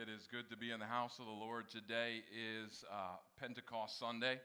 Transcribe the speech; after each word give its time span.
It 0.00 0.08
is 0.08 0.24
good 0.24 0.48
to 0.48 0.56
be 0.56 0.72
in 0.72 0.80
the 0.80 0.88
house 0.88 1.20
of 1.20 1.28
the 1.28 1.36
Lord. 1.36 1.68
Today 1.68 2.24
is 2.32 2.80
uh, 2.88 3.20
Pentecost 3.36 4.00
Sunday. 4.00 4.40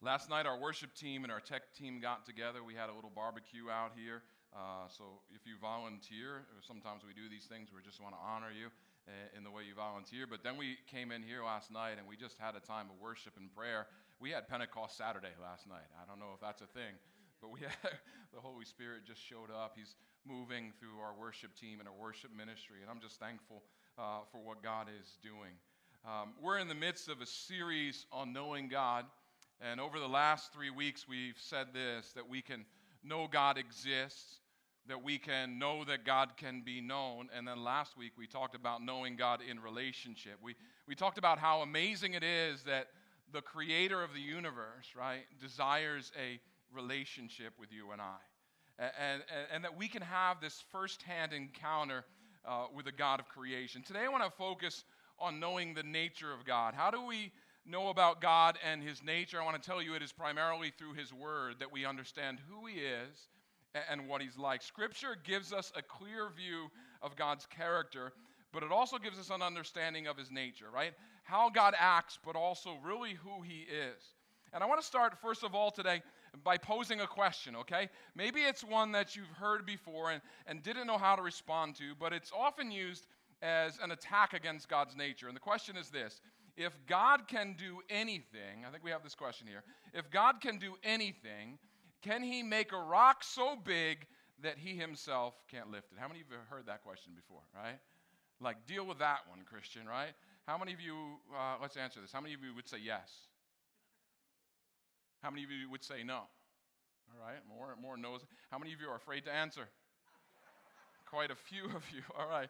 Last 0.00 0.32
night, 0.32 0.48
our 0.48 0.56
worship 0.56 0.96
team 0.96 1.20
and 1.20 1.28
our 1.28 1.40
tech 1.40 1.68
team 1.76 2.00
got 2.00 2.24
together. 2.24 2.64
We 2.64 2.72
had 2.72 2.88
a 2.88 2.96
little 2.96 3.12
barbecue 3.12 3.68
out 3.68 3.92
here. 3.92 4.24
Uh, 4.56 4.88
so 4.88 5.20
if 5.28 5.44
you 5.44 5.60
volunteer, 5.60 6.48
sometimes 6.64 7.04
we 7.04 7.12
do 7.12 7.28
these 7.28 7.44
things, 7.44 7.68
we 7.76 7.84
just 7.84 8.00
want 8.00 8.16
to 8.16 8.22
honor 8.24 8.48
you 8.48 8.72
uh, 9.04 9.36
in 9.36 9.44
the 9.44 9.52
way 9.52 9.68
you 9.68 9.76
volunteer. 9.76 10.24
But 10.24 10.40
then 10.40 10.56
we 10.56 10.80
came 10.88 11.12
in 11.12 11.20
here 11.20 11.44
last 11.44 11.68
night 11.68 12.00
and 12.00 12.08
we 12.08 12.16
just 12.16 12.40
had 12.40 12.56
a 12.56 12.64
time 12.64 12.88
of 12.88 12.96
worship 12.96 13.36
and 13.36 13.52
prayer. 13.52 13.92
We 14.16 14.32
had 14.32 14.48
Pentecost 14.48 14.96
Saturday 14.96 15.36
last 15.36 15.68
night. 15.68 15.92
I 16.00 16.08
don't 16.08 16.16
know 16.16 16.32
if 16.32 16.40
that's 16.40 16.64
a 16.64 16.70
thing, 16.72 16.96
but 17.44 17.52
we 17.52 17.60
had, 17.68 18.00
the 18.32 18.40
Holy 18.40 18.64
Spirit 18.64 19.04
just 19.04 19.20
showed 19.20 19.52
up. 19.52 19.76
He's 19.76 19.92
moving 20.24 20.72
through 20.80 21.04
our 21.04 21.12
worship 21.12 21.52
team 21.52 21.84
and 21.84 21.88
our 21.88 21.98
worship 22.00 22.32
ministry, 22.32 22.80
and 22.80 22.88
I'm 22.88 23.04
just 23.04 23.20
thankful 23.20 23.60
uh, 23.98 24.20
for 24.30 24.38
what 24.38 24.62
God 24.62 24.88
is 24.88 25.18
doing. 25.22 25.52
Um, 26.04 26.34
we're 26.40 26.58
in 26.58 26.68
the 26.68 26.74
midst 26.74 27.08
of 27.08 27.20
a 27.20 27.26
series 27.26 28.06
on 28.12 28.32
knowing 28.32 28.68
God, 28.68 29.06
and 29.60 29.80
over 29.80 29.98
the 29.98 30.08
last 30.08 30.52
three 30.52 30.70
weeks, 30.70 31.06
we've 31.08 31.38
said 31.38 31.68
this 31.72 32.12
that 32.12 32.28
we 32.28 32.42
can 32.42 32.64
know 33.02 33.26
God 33.30 33.58
exists, 33.58 34.40
that 34.86 35.02
we 35.02 35.18
can 35.18 35.58
know 35.58 35.84
that 35.84 36.04
God 36.04 36.36
can 36.36 36.62
be 36.64 36.80
known, 36.80 37.28
and 37.36 37.46
then 37.48 37.64
last 37.64 37.96
week 37.96 38.12
we 38.16 38.26
talked 38.26 38.54
about 38.54 38.82
knowing 38.84 39.16
God 39.16 39.40
in 39.48 39.60
relationship. 39.60 40.38
We, 40.42 40.54
we 40.86 40.94
talked 40.94 41.18
about 41.18 41.38
how 41.38 41.62
amazing 41.62 42.14
it 42.14 42.22
is 42.22 42.62
that 42.64 42.88
the 43.32 43.42
creator 43.42 44.02
of 44.02 44.12
the 44.12 44.20
universe, 44.20 44.94
right, 44.96 45.24
desires 45.40 46.12
a 46.20 46.38
relationship 46.72 47.54
with 47.58 47.72
you 47.72 47.90
and 47.92 48.00
I. 48.00 48.16
And, 48.78 48.92
and, 49.00 49.22
and 49.54 49.64
that 49.64 49.76
we 49.76 49.88
can 49.88 50.02
have 50.02 50.40
this 50.40 50.62
firsthand 50.70 51.32
encounter 51.32 52.04
uh, 52.46 52.66
with 52.74 52.84
the 52.84 52.92
God 52.92 53.20
of 53.20 53.28
creation. 53.28 53.82
Today, 53.82 54.04
I 54.04 54.08
want 54.08 54.24
to 54.24 54.30
focus 54.30 54.84
on 55.18 55.40
knowing 55.40 55.74
the 55.74 55.82
nature 55.82 56.32
of 56.32 56.44
God. 56.44 56.74
How 56.74 56.90
do 56.90 57.04
we 57.04 57.32
know 57.64 57.88
about 57.88 58.20
God 58.20 58.58
and 58.64 58.82
His 58.82 59.02
nature? 59.02 59.40
I 59.40 59.44
want 59.44 59.60
to 59.60 59.66
tell 59.66 59.82
you 59.82 59.94
it 59.94 60.02
is 60.02 60.12
primarily 60.12 60.72
through 60.78 60.94
His 60.94 61.12
Word 61.12 61.56
that 61.60 61.72
we 61.72 61.84
understand 61.84 62.38
who 62.48 62.66
He 62.66 62.80
is 62.80 63.28
and 63.90 64.08
what 64.08 64.22
He's 64.22 64.38
like. 64.38 64.62
Scripture 64.62 65.16
gives 65.24 65.52
us 65.52 65.72
a 65.76 65.82
clear 65.82 66.30
view 66.36 66.70
of 67.02 67.16
God's 67.16 67.46
character, 67.46 68.12
but 68.52 68.62
it 68.62 68.70
also 68.70 68.98
gives 68.98 69.18
us 69.18 69.30
an 69.30 69.42
understanding 69.42 70.06
of 70.06 70.16
His 70.16 70.30
nature, 70.30 70.66
right? 70.72 70.92
How 71.24 71.50
God 71.50 71.74
acts, 71.78 72.18
but 72.24 72.36
also 72.36 72.76
really 72.84 73.14
who 73.14 73.42
He 73.42 73.62
is. 73.62 74.02
And 74.52 74.62
I 74.62 74.66
want 74.66 74.80
to 74.80 74.86
start, 74.86 75.20
first 75.20 75.42
of 75.42 75.54
all, 75.54 75.70
today 75.70 76.02
by 76.44 76.56
posing 76.58 77.00
a 77.00 77.06
question, 77.06 77.56
okay? 77.56 77.88
Maybe 78.14 78.40
it's 78.40 78.62
one 78.62 78.92
that 78.92 79.16
you've 79.16 79.30
heard 79.38 79.66
before 79.66 80.10
and, 80.10 80.20
and 80.46 80.62
didn't 80.62 80.86
know 80.86 80.98
how 80.98 81.16
to 81.16 81.22
respond 81.22 81.76
to, 81.76 81.94
but 81.98 82.12
it's 82.12 82.30
often 82.36 82.70
used 82.70 83.06
as 83.42 83.78
an 83.82 83.90
attack 83.90 84.32
against 84.32 84.68
God's 84.68 84.96
nature. 84.96 85.28
And 85.28 85.36
the 85.36 85.40
question 85.40 85.76
is 85.76 85.90
this 85.90 86.20
If 86.56 86.72
God 86.86 87.28
can 87.28 87.54
do 87.58 87.80
anything, 87.90 88.64
I 88.66 88.70
think 88.70 88.84
we 88.84 88.90
have 88.90 89.02
this 89.02 89.14
question 89.14 89.46
here. 89.46 89.62
If 89.92 90.10
God 90.10 90.40
can 90.40 90.58
do 90.58 90.74
anything, 90.82 91.58
can 92.02 92.22
he 92.22 92.42
make 92.42 92.72
a 92.72 92.78
rock 92.78 93.24
so 93.24 93.56
big 93.56 94.06
that 94.42 94.58
he 94.58 94.76
himself 94.76 95.34
can't 95.50 95.70
lift 95.70 95.92
it? 95.92 95.98
How 95.98 96.08
many 96.08 96.20
of 96.20 96.26
you 96.30 96.36
have 96.36 96.46
heard 96.48 96.66
that 96.66 96.82
question 96.82 97.12
before, 97.14 97.42
right? 97.54 97.78
Like, 98.40 98.66
deal 98.66 98.86
with 98.86 98.98
that 98.98 99.20
one, 99.28 99.40
Christian, 99.48 99.86
right? 99.86 100.12
How 100.46 100.58
many 100.58 100.72
of 100.72 100.80
you, 100.80 100.94
uh, 101.34 101.56
let's 101.60 101.76
answer 101.76 102.00
this. 102.00 102.12
How 102.12 102.20
many 102.20 102.34
of 102.34 102.42
you 102.42 102.54
would 102.54 102.68
say 102.68 102.76
yes? 102.82 103.10
How 105.22 105.30
many 105.30 105.44
of 105.44 105.50
you 105.50 105.70
would 105.70 105.84
say 105.84 106.02
no? 106.04 106.22
All 107.08 107.24
right, 107.24 107.38
more, 107.48 107.76
more 107.80 107.96
no's. 107.96 108.22
How 108.50 108.58
many 108.58 108.72
of 108.72 108.80
you 108.80 108.88
are 108.88 108.96
afraid 108.96 109.24
to 109.24 109.32
answer? 109.32 109.68
Quite 111.06 111.30
a 111.30 111.36
few 111.36 111.64
of 111.66 111.84
you. 111.94 112.02
All 112.18 112.28
right. 112.28 112.48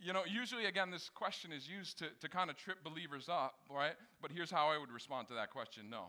you 0.00 0.12
know, 0.12 0.22
usually, 0.26 0.66
again, 0.66 0.90
this 0.90 1.08
question 1.08 1.52
is 1.52 1.68
used 1.68 1.98
to, 1.98 2.06
to 2.20 2.28
kind 2.28 2.50
of 2.50 2.56
trip 2.56 2.82
believers 2.82 3.28
up, 3.28 3.54
right? 3.70 3.94
But 4.20 4.32
here's 4.32 4.50
how 4.50 4.68
I 4.68 4.78
would 4.78 4.90
respond 4.90 5.28
to 5.28 5.34
that 5.34 5.50
question 5.50 5.90
no. 5.90 6.06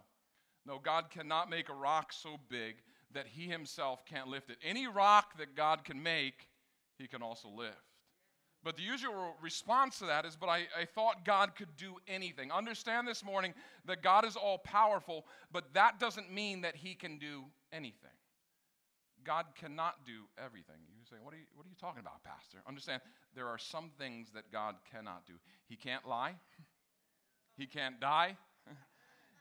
No, 0.65 0.79
God 0.79 1.09
cannot 1.09 1.49
make 1.49 1.69
a 1.69 1.73
rock 1.73 2.13
so 2.13 2.37
big 2.49 2.75
that 3.13 3.27
he 3.27 3.47
himself 3.47 4.05
can't 4.05 4.27
lift 4.27 4.49
it. 4.49 4.57
Any 4.63 4.87
rock 4.87 5.37
that 5.37 5.55
God 5.55 5.83
can 5.83 6.01
make, 6.01 6.47
he 6.97 7.07
can 7.07 7.21
also 7.21 7.49
lift. 7.49 7.92
But 8.63 8.77
the 8.77 8.83
usual 8.83 9.35
response 9.41 9.99
to 9.99 10.05
that 10.05 10.25
is, 10.25 10.37
but 10.37 10.47
I, 10.47 10.67
I 10.79 10.85
thought 10.85 11.25
God 11.25 11.55
could 11.55 11.75
do 11.75 11.95
anything. 12.07 12.51
Understand 12.51 13.07
this 13.07 13.23
morning 13.23 13.53
that 13.85 14.01
God 14.01 14.25
is 14.25 14.37
all 14.37 14.57
powerful, 14.57 15.25
but 15.51 15.73
that 15.73 15.99
doesn't 15.99 16.31
mean 16.31 16.61
that 16.61 16.75
he 16.75 16.95
can 16.95 17.17
do 17.17 17.43
anything. 17.73 18.09
God 19.23 19.45
cannot 19.59 20.05
do 20.05 20.23
everything. 20.37 20.75
You 20.97 21.05
say, 21.09 21.17
what 21.21 21.33
are 21.33 21.37
you, 21.37 21.43
what 21.55 21.65
are 21.65 21.69
you 21.69 21.75
talking 21.79 21.99
about, 21.99 22.23
Pastor? 22.23 22.59
Understand, 22.67 23.01
there 23.35 23.47
are 23.47 23.57
some 23.57 23.91
things 23.97 24.29
that 24.33 24.51
God 24.51 24.75
cannot 24.91 25.25
do. 25.25 25.33
He 25.67 25.75
can't 25.75 26.07
lie, 26.07 26.35
He 27.57 27.65
can't 27.65 27.99
die, 27.99 28.37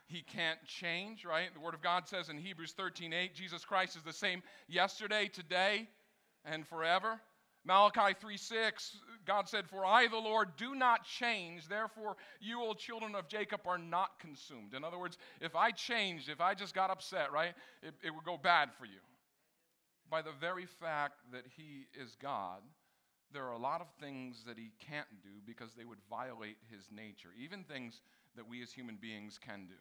He 0.06 0.22
can't 0.22 0.58
change, 0.66 1.24
right? 1.24 1.52
The 1.52 1.60
Word 1.60 1.74
of 1.74 1.82
God 1.82 2.08
says 2.08 2.28
in 2.28 2.38
Hebrews 2.38 2.72
13 2.72 3.12
8, 3.12 3.34
Jesus 3.34 3.64
Christ 3.64 3.96
is 3.96 4.02
the 4.02 4.12
same 4.12 4.42
yesterday, 4.68 5.28
today, 5.32 5.88
and 6.44 6.66
forever. 6.66 7.20
Malachi 7.64 8.14
3:6, 8.14 8.96
God 9.24 9.48
said, 9.48 9.68
For 9.68 9.84
I, 9.84 10.08
the 10.08 10.18
Lord, 10.18 10.56
do 10.56 10.74
not 10.74 11.04
change, 11.04 11.68
therefore 11.68 12.16
you, 12.40 12.60
O 12.62 12.74
children 12.74 13.14
of 13.14 13.28
Jacob, 13.28 13.60
are 13.66 13.78
not 13.78 14.18
consumed. 14.18 14.74
In 14.74 14.82
other 14.82 14.98
words, 14.98 15.16
if 15.40 15.54
I 15.54 15.70
changed, 15.70 16.28
if 16.28 16.40
I 16.40 16.54
just 16.54 16.74
got 16.74 16.90
upset, 16.90 17.32
right, 17.32 17.54
it, 17.82 17.94
it 18.02 18.12
would 18.12 18.24
go 18.24 18.36
bad 18.36 18.70
for 18.76 18.84
you. 18.84 18.98
By 20.10 20.22
the 20.22 20.32
very 20.40 20.66
fact 20.66 21.14
that 21.32 21.44
He 21.56 21.86
is 21.94 22.16
God, 22.20 22.62
there 23.32 23.44
are 23.44 23.52
a 23.52 23.58
lot 23.58 23.80
of 23.80 23.86
things 24.00 24.42
that 24.46 24.58
He 24.58 24.72
can't 24.80 25.22
do 25.22 25.40
because 25.46 25.72
they 25.74 25.84
would 25.84 26.00
violate 26.10 26.56
His 26.68 26.88
nature, 26.90 27.30
even 27.40 27.62
things 27.62 28.00
that 28.34 28.48
we 28.48 28.60
as 28.62 28.72
human 28.72 28.96
beings 28.96 29.38
can 29.38 29.66
do. 29.66 29.78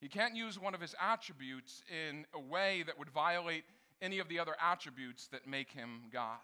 He 0.00 0.08
can't 0.08 0.34
use 0.34 0.58
one 0.58 0.74
of 0.74 0.80
His 0.80 0.94
attributes 0.98 1.82
in 1.90 2.24
a 2.32 2.40
way 2.40 2.82
that 2.86 2.98
would 2.98 3.10
violate 3.10 3.64
any 4.00 4.20
of 4.20 4.28
the 4.28 4.38
other 4.38 4.56
attributes 4.58 5.28
that 5.28 5.46
make 5.46 5.70
Him 5.70 6.04
God. 6.10 6.38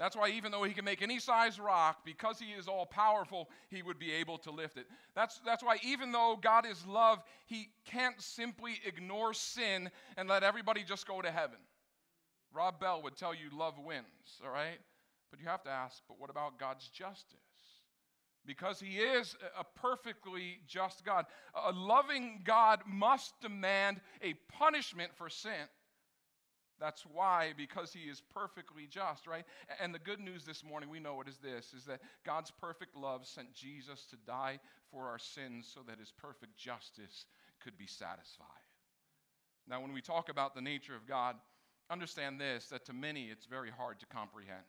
That's 0.00 0.16
why, 0.16 0.30
even 0.30 0.50
though 0.50 0.62
he 0.62 0.72
can 0.72 0.86
make 0.86 1.02
any 1.02 1.18
size 1.18 1.60
rock, 1.60 2.06
because 2.06 2.38
he 2.38 2.52
is 2.52 2.66
all 2.66 2.86
powerful, 2.86 3.50
he 3.68 3.82
would 3.82 3.98
be 3.98 4.12
able 4.12 4.38
to 4.38 4.50
lift 4.50 4.78
it. 4.78 4.86
That's, 5.14 5.38
that's 5.44 5.62
why, 5.62 5.76
even 5.84 6.10
though 6.10 6.38
God 6.40 6.64
is 6.64 6.86
love, 6.86 7.22
he 7.44 7.68
can't 7.84 8.18
simply 8.18 8.80
ignore 8.86 9.34
sin 9.34 9.90
and 10.16 10.26
let 10.26 10.42
everybody 10.42 10.84
just 10.84 11.06
go 11.06 11.20
to 11.20 11.30
heaven. 11.30 11.58
Rob 12.50 12.80
Bell 12.80 13.02
would 13.02 13.14
tell 13.14 13.34
you 13.34 13.50
love 13.52 13.74
wins, 13.78 14.06
all 14.42 14.50
right? 14.50 14.78
But 15.30 15.38
you 15.38 15.46
have 15.48 15.62
to 15.64 15.70
ask, 15.70 16.00
but 16.08 16.18
what 16.18 16.30
about 16.30 16.58
God's 16.58 16.88
justice? 16.88 17.36
Because 18.46 18.80
he 18.80 18.96
is 18.96 19.36
a 19.58 19.64
perfectly 19.78 20.60
just 20.66 21.04
God. 21.04 21.26
A 21.54 21.72
loving 21.72 22.40
God 22.42 22.80
must 22.86 23.38
demand 23.42 24.00
a 24.22 24.32
punishment 24.50 25.10
for 25.14 25.28
sin. 25.28 25.68
That's 26.80 27.02
why, 27.02 27.52
because 27.56 27.92
he 27.92 28.08
is 28.08 28.22
perfectly 28.32 28.86
just, 28.88 29.26
right? 29.26 29.44
And 29.80 29.94
the 29.94 29.98
good 29.98 30.18
news 30.18 30.44
this 30.44 30.64
morning, 30.64 30.88
we 30.88 30.98
know 30.98 31.20
it 31.20 31.28
is 31.28 31.36
this, 31.36 31.74
is 31.76 31.84
that 31.84 32.00
God's 32.24 32.50
perfect 32.50 32.96
love 32.96 33.26
sent 33.26 33.52
Jesus 33.52 34.06
to 34.06 34.16
die 34.26 34.58
for 34.90 35.06
our 35.06 35.18
sins 35.18 35.70
so 35.72 35.80
that 35.86 35.98
his 35.98 36.10
perfect 36.10 36.56
justice 36.56 37.26
could 37.62 37.76
be 37.76 37.86
satisfied. 37.86 38.46
Now, 39.68 39.82
when 39.82 39.92
we 39.92 40.00
talk 40.00 40.30
about 40.30 40.54
the 40.54 40.62
nature 40.62 40.96
of 40.96 41.06
God, 41.06 41.36
understand 41.90 42.40
this, 42.40 42.68
that 42.68 42.86
to 42.86 42.94
many 42.94 43.26
it's 43.26 43.46
very 43.46 43.70
hard 43.70 44.00
to 44.00 44.06
comprehend. 44.06 44.64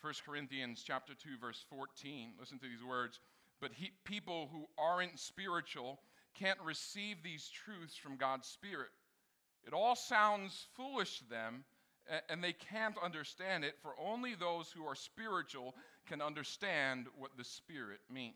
1 0.00 0.14
Corinthians 0.24 0.82
chapter 0.86 1.12
2, 1.12 1.38
verse 1.40 1.64
14, 1.68 2.34
listen 2.38 2.58
to 2.60 2.68
these 2.68 2.84
words. 2.84 3.18
But 3.60 3.72
he, 3.74 3.92
people 4.04 4.48
who 4.52 4.66
aren't 4.78 5.18
spiritual 5.18 6.00
can't 6.34 6.58
receive 6.64 7.22
these 7.22 7.48
truths 7.48 7.96
from 7.96 8.16
God's 8.16 8.48
Spirit 8.48 8.90
it 9.66 9.72
all 9.72 9.94
sounds 9.94 10.66
foolish 10.76 11.18
to 11.18 11.28
them, 11.28 11.64
and 12.28 12.42
they 12.42 12.52
can't 12.52 12.96
understand 13.02 13.64
it, 13.64 13.76
for 13.80 13.92
only 13.98 14.34
those 14.34 14.70
who 14.70 14.84
are 14.84 14.94
spiritual 14.94 15.74
can 16.06 16.20
understand 16.20 17.06
what 17.16 17.30
the 17.36 17.44
Spirit 17.44 18.00
means. 18.10 18.34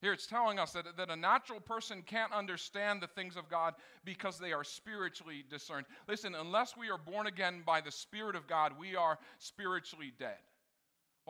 Here 0.00 0.12
it's 0.14 0.26
telling 0.26 0.58
us 0.58 0.72
that, 0.72 0.96
that 0.96 1.10
a 1.10 1.16
natural 1.16 1.60
person 1.60 2.02
can't 2.02 2.32
understand 2.32 3.02
the 3.02 3.06
things 3.06 3.36
of 3.36 3.50
God 3.50 3.74
because 4.04 4.38
they 4.38 4.52
are 4.52 4.64
spiritually 4.64 5.44
discerned. 5.50 5.84
Listen, 6.08 6.34
unless 6.34 6.74
we 6.76 6.90
are 6.90 6.98
born 6.98 7.26
again 7.26 7.62
by 7.66 7.82
the 7.82 7.90
Spirit 7.90 8.34
of 8.34 8.46
God, 8.46 8.72
we 8.78 8.96
are 8.96 9.18
spiritually 9.38 10.12
dead. 10.18 10.38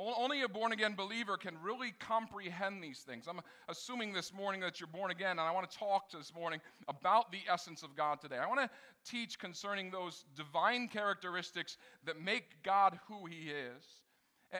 Only 0.01 0.41
a 0.43 0.49
born 0.49 0.73
again 0.73 0.95
believer 0.95 1.37
can 1.37 1.61
really 1.63 1.93
comprehend 1.99 2.83
these 2.83 3.01
things. 3.01 3.27
I'm 3.29 3.41
assuming 3.69 4.15
this 4.15 4.33
morning 4.33 4.63
that 4.63 4.81
you're 4.81 4.87
born 4.87 5.11
again, 5.11 5.33
and 5.33 5.41
I 5.41 5.51
want 5.51 5.71
to 5.71 5.77
talk 5.77 6.11
this 6.11 6.35
morning 6.35 6.61
about 6.89 7.31
the 7.31 7.41
essence 7.53 7.83
of 7.83 7.95
God 7.95 8.19
today. 8.19 8.39
I 8.39 8.47
want 8.47 8.61
to 8.61 8.71
teach 9.05 9.39
concerning 9.39 9.91
those 9.91 10.25
divine 10.37 10.89
characteristics 10.89 11.77
that 12.05 12.19
make 12.19 12.63
God 12.63 12.99
who 13.09 13.27
He 13.27 13.51
is, 13.51 13.85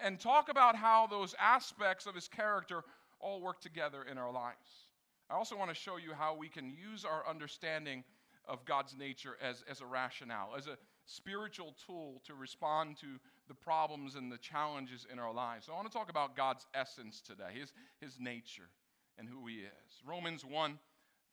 and 0.05 0.21
talk 0.21 0.51
about 0.51 0.77
how 0.77 1.07
those 1.07 1.35
aspects 1.41 2.05
of 2.05 2.15
His 2.15 2.29
character 2.29 2.83
all 3.19 3.41
work 3.41 3.63
together 3.63 4.05
in 4.11 4.19
our 4.19 4.31
lives. 4.31 4.89
I 5.31 5.35
also 5.35 5.57
want 5.57 5.71
to 5.71 5.77
show 5.77 5.97
you 5.97 6.13
how 6.13 6.35
we 6.35 6.49
can 6.49 6.71
use 6.71 7.07
our 7.07 7.27
understanding 7.27 8.05
of 8.47 8.65
God's 8.67 8.95
nature 8.95 9.39
as, 9.41 9.65
as 9.71 9.81
a 9.81 9.87
rationale, 9.87 10.51
as 10.59 10.67
a 10.67 10.77
spiritual 11.07 11.75
tool 11.87 12.21
to 12.27 12.35
respond 12.35 12.97
to 12.99 13.07
the 13.51 13.55
problems 13.55 14.15
and 14.15 14.31
the 14.31 14.39
challenges 14.39 15.09
in 15.13 15.19
our 15.19 15.35
lives. 15.35 15.67
So 15.67 15.73
I 15.73 15.77
want 15.77 15.91
to 15.91 15.93
talk 15.93 16.09
about 16.09 16.37
God's 16.37 16.67
essence 16.73 17.21
today, 17.21 17.59
his, 17.59 17.73
his 18.01 18.17
nature, 18.21 18.71
and 19.19 19.29
who 19.29 19.45
he 19.49 19.57
is. 19.57 20.03
Romans 20.07 20.45
1, 20.45 20.79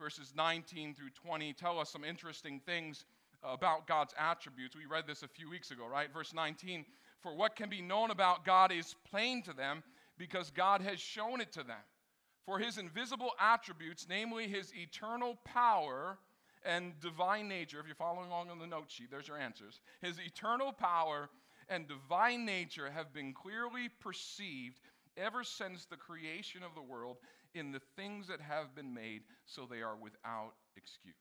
verses 0.01 0.33
19 0.35 0.95
through 0.95 1.11
20 1.11 1.53
tell 1.53 1.79
us 1.79 1.91
some 1.91 2.03
interesting 2.03 2.59
things 2.65 3.05
about 3.43 3.85
God's 3.87 4.15
attributes. 4.17 4.75
We 4.75 4.87
read 4.87 5.05
this 5.05 5.21
a 5.21 5.27
few 5.27 5.47
weeks 5.47 5.69
ago, 5.69 5.85
right? 5.85 6.11
Verse 6.11 6.33
19 6.33 6.85
For 7.21 7.35
what 7.35 7.55
can 7.55 7.69
be 7.69 7.83
known 7.83 8.09
about 8.09 8.43
God 8.43 8.71
is 8.71 8.95
plain 9.07 9.43
to 9.43 9.53
them 9.53 9.83
because 10.17 10.49
God 10.49 10.81
has 10.81 10.99
shown 10.99 11.39
it 11.39 11.51
to 11.51 11.61
them. 11.61 11.85
For 12.47 12.57
his 12.57 12.79
invisible 12.79 13.33
attributes, 13.39 14.07
namely 14.09 14.47
his 14.47 14.73
eternal 14.73 15.37
power 15.45 16.17
and 16.65 16.99
divine 16.99 17.47
nature, 17.47 17.79
if 17.79 17.85
you're 17.85 17.93
following 17.93 18.29
along 18.29 18.49
on 18.49 18.57
the 18.57 18.65
note 18.65 18.89
sheet, 18.89 19.11
there's 19.11 19.27
your 19.27 19.37
answers. 19.37 19.81
His 20.01 20.19
eternal 20.19 20.73
power 20.73 21.29
and 21.69 21.87
divine 21.87 22.45
nature 22.45 22.89
have 22.89 23.13
been 23.13 23.33
clearly 23.33 23.89
perceived 23.99 24.79
ever 25.17 25.43
since 25.43 25.85
the 25.85 25.97
creation 25.97 26.63
of 26.63 26.75
the 26.75 26.81
world 26.81 27.17
in 27.53 27.71
the 27.71 27.81
things 27.95 28.27
that 28.27 28.39
have 28.39 28.75
been 28.75 28.93
made, 28.93 29.23
so 29.45 29.65
they 29.65 29.81
are 29.81 29.95
without 29.95 30.53
excuse. 30.75 31.13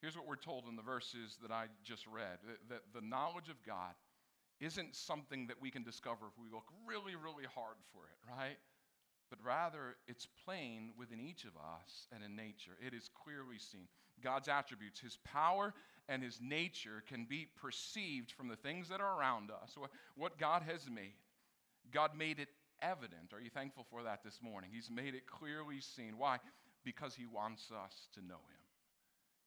Here's 0.00 0.16
what 0.16 0.26
we're 0.26 0.36
told 0.36 0.64
in 0.68 0.76
the 0.76 0.82
verses 0.82 1.36
that 1.42 1.50
I 1.50 1.66
just 1.84 2.06
read 2.06 2.38
that, 2.68 2.80
the 2.94 3.06
knowledge 3.06 3.48
of 3.48 3.62
God 3.64 3.94
isn't 4.60 4.94
something 4.94 5.46
that 5.46 5.60
we 5.60 5.70
can 5.70 5.82
discover 5.82 6.26
if 6.26 6.38
we 6.38 6.48
look 6.52 6.64
really, 6.86 7.16
really 7.16 7.44
hard 7.54 7.76
for 7.92 8.04
it, 8.04 8.30
right? 8.30 8.56
But 9.30 9.38
rather, 9.44 9.96
it's 10.08 10.26
plain 10.44 10.90
within 10.98 11.20
each 11.20 11.44
of 11.44 11.56
us 11.56 12.08
and 12.12 12.22
in 12.22 12.34
nature. 12.34 12.72
It 12.84 12.92
is 12.92 13.08
clearly 13.24 13.58
seen. 13.58 13.86
God's 14.22 14.48
attributes, 14.48 15.00
His 15.00 15.18
power 15.24 15.72
and 16.08 16.22
His 16.22 16.38
nature 16.42 17.02
can 17.08 17.24
be 17.24 17.46
perceived 17.60 18.32
from 18.32 18.48
the 18.48 18.56
things 18.56 18.88
that 18.88 19.00
are 19.00 19.18
around 19.18 19.50
us, 19.50 19.76
what 20.16 20.38
God 20.38 20.62
has 20.66 20.88
made. 20.92 21.14
God 21.92 22.16
made 22.16 22.38
it 22.38 22.48
evident. 22.82 23.32
Are 23.32 23.40
you 23.40 23.50
thankful 23.50 23.86
for 23.88 24.02
that 24.02 24.24
this 24.24 24.40
morning? 24.42 24.70
He's 24.72 24.90
made 24.90 25.14
it 25.14 25.26
clearly 25.26 25.80
seen. 25.80 26.18
Why? 26.18 26.38
Because 26.84 27.14
He 27.14 27.26
wants 27.26 27.70
us 27.70 28.08
to 28.14 28.20
know 28.20 28.34
Him. 28.34 28.60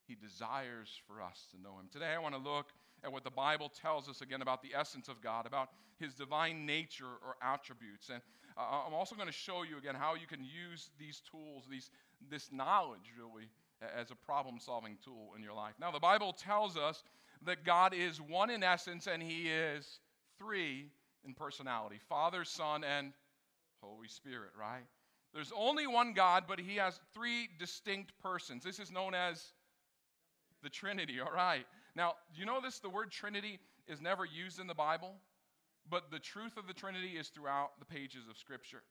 He 0.07 0.15
desires 0.15 0.89
for 1.07 1.21
us 1.21 1.47
to 1.51 1.62
know 1.62 1.80
Him. 1.80 1.88
Today, 1.91 2.13
I 2.15 2.19
want 2.19 2.35
to 2.35 2.41
look 2.41 2.68
at 3.04 3.12
what 3.12 3.24
the 3.24 3.32
Bible 3.32 3.70
tells 3.70 4.08
us 4.08 4.22
again 4.22 4.42
about 4.42 4.62
the 4.62 4.74
essence 4.78 5.08
of 5.08 5.22
God, 5.22 5.46
about 5.46 5.70
His 6.00 6.14
divine 6.14 6.66
nature 6.66 7.06
or 7.26 7.36
attributes. 7.42 8.10
And 8.10 8.22
uh, 8.58 8.84
I'm 8.88 8.94
also 8.94 9.16
going 9.16 9.28
to 9.28 9.34
show 9.34 9.64
you 9.64 9.78
again 9.78 9.96
how 9.96 10.16
you 10.16 10.28
can 10.28 10.44
use 10.44 10.90
these 11.00 11.22
tools, 11.30 11.66
these, 11.70 11.90
this 12.30 12.52
knowledge 12.52 13.12
really, 13.18 13.48
as 13.98 14.12
a 14.12 14.16
problem 14.16 14.60
solving 14.60 14.98
tool 15.04 15.34
in 15.36 15.44
your 15.44 15.54
life. 15.54 15.74
Now, 15.80 15.92
the 15.92 16.00
Bible 16.00 16.34
tells 16.34 16.78
us 16.78 17.04
that 17.46 17.66
God 17.66 17.94
is 17.94 18.22
one 18.22 18.50
in 18.50 18.64
essence 18.64 19.08
and 19.08 19.22
He 19.22 19.50
is 19.50 20.00
three 20.38 20.90
in 21.26 21.34
personality 21.34 22.00
Father, 22.10 22.44
Son, 22.44 22.84
and 22.84 23.14
Holy 23.82 24.08
Spirit, 24.08 24.52
right? 24.60 24.84
There's 25.34 25.52
only 25.58 25.88
one 25.88 26.14
God, 26.14 26.46
but 26.48 26.60
He 26.60 26.76
has 26.78 27.00
three 27.14 27.50
distinct 27.60 28.14
persons. 28.22 28.64
This 28.64 28.80
is 28.80 28.92
known 28.92 29.14
as 29.14 29.44
the 30.62 30.70
Trinity, 30.70 31.20
all 31.20 31.34
right? 31.34 31.66
Now, 31.95 32.13
you 32.34 32.45
know 32.45 32.60
this? 32.62 32.80
The 32.80 32.90
word 32.90 33.12
Trinity 33.12 33.60
is 33.88 34.01
never 34.01 34.25
used 34.25 34.60
in 34.60 34.68
the 34.68 34.74
Bible, 34.74 35.16
but 35.90 36.10
the 36.12 36.19
truth 36.19 36.57
of 36.57 36.68
the 36.68 36.74
Trinity 36.74 37.18
is 37.19 37.28
throughout 37.30 37.80
the 37.80 37.86
pages 37.86 38.28
of 38.30 38.38
Scripture. 38.38 38.81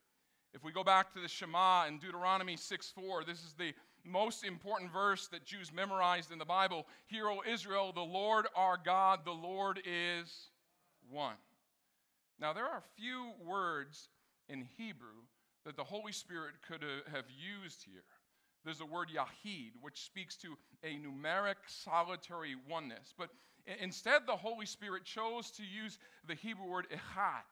If 0.55 0.63
we 0.63 0.73
go 0.73 0.85
back 0.85 1.13
to 1.15 1.21
the 1.21 1.29
Shema 1.29 1.87
in 1.87 1.99
Deuteronomy 1.99 2.57
6 2.57 2.91
4, 2.91 3.25
this 3.25 3.39
is 3.39 3.55
the 3.59 3.73
most 4.05 4.45
important 4.45 4.93
verse 4.93 5.29
that 5.29 5.45
Jews 5.45 5.73
memorized 5.73 6.31
in 6.31 6.39
the 6.39 6.45
Bible. 6.45 6.87
Hear, 7.07 7.29
O 7.29 7.41
Israel, 7.49 7.93
the 7.93 8.01
Lord 8.01 8.47
our 8.55 8.79
God, 8.83 9.21
the 9.25 9.31
Lord 9.31 9.81
is 9.87 10.51
one. 11.11 11.37
Now, 12.39 12.53
there 12.53 12.67
are 12.67 12.79
a 12.79 13.01
few 13.01 13.31
words 13.45 14.09
in 14.49 14.67
Hebrew 14.77 15.23
that 15.65 15.77
the 15.77 15.85
Holy 15.85 16.13
Spirit 16.13 16.55
could 16.67 16.83
uh, 16.83 17.11
have 17.11 17.27
used 17.31 17.85
here. 17.85 18.03
There's 18.65 18.79
the 18.79 18.87
word 18.87 19.09
Yahid, 19.09 19.73
which 19.81 20.03
speaks 20.03 20.37
to 20.37 20.57
a 20.85 20.97
numeric, 20.97 21.57
solitary 21.67 22.55
oneness. 22.69 23.13
But 23.17 23.31
instead, 23.81 24.23
the 24.27 24.37
Holy 24.37 24.67
Spirit 24.67 25.05
chose 25.05 25.51
to 25.53 25.63
use 25.63 25.99
the 26.27 26.35
Hebrew 26.35 26.67
word 26.67 26.87
Echad, 26.91 27.43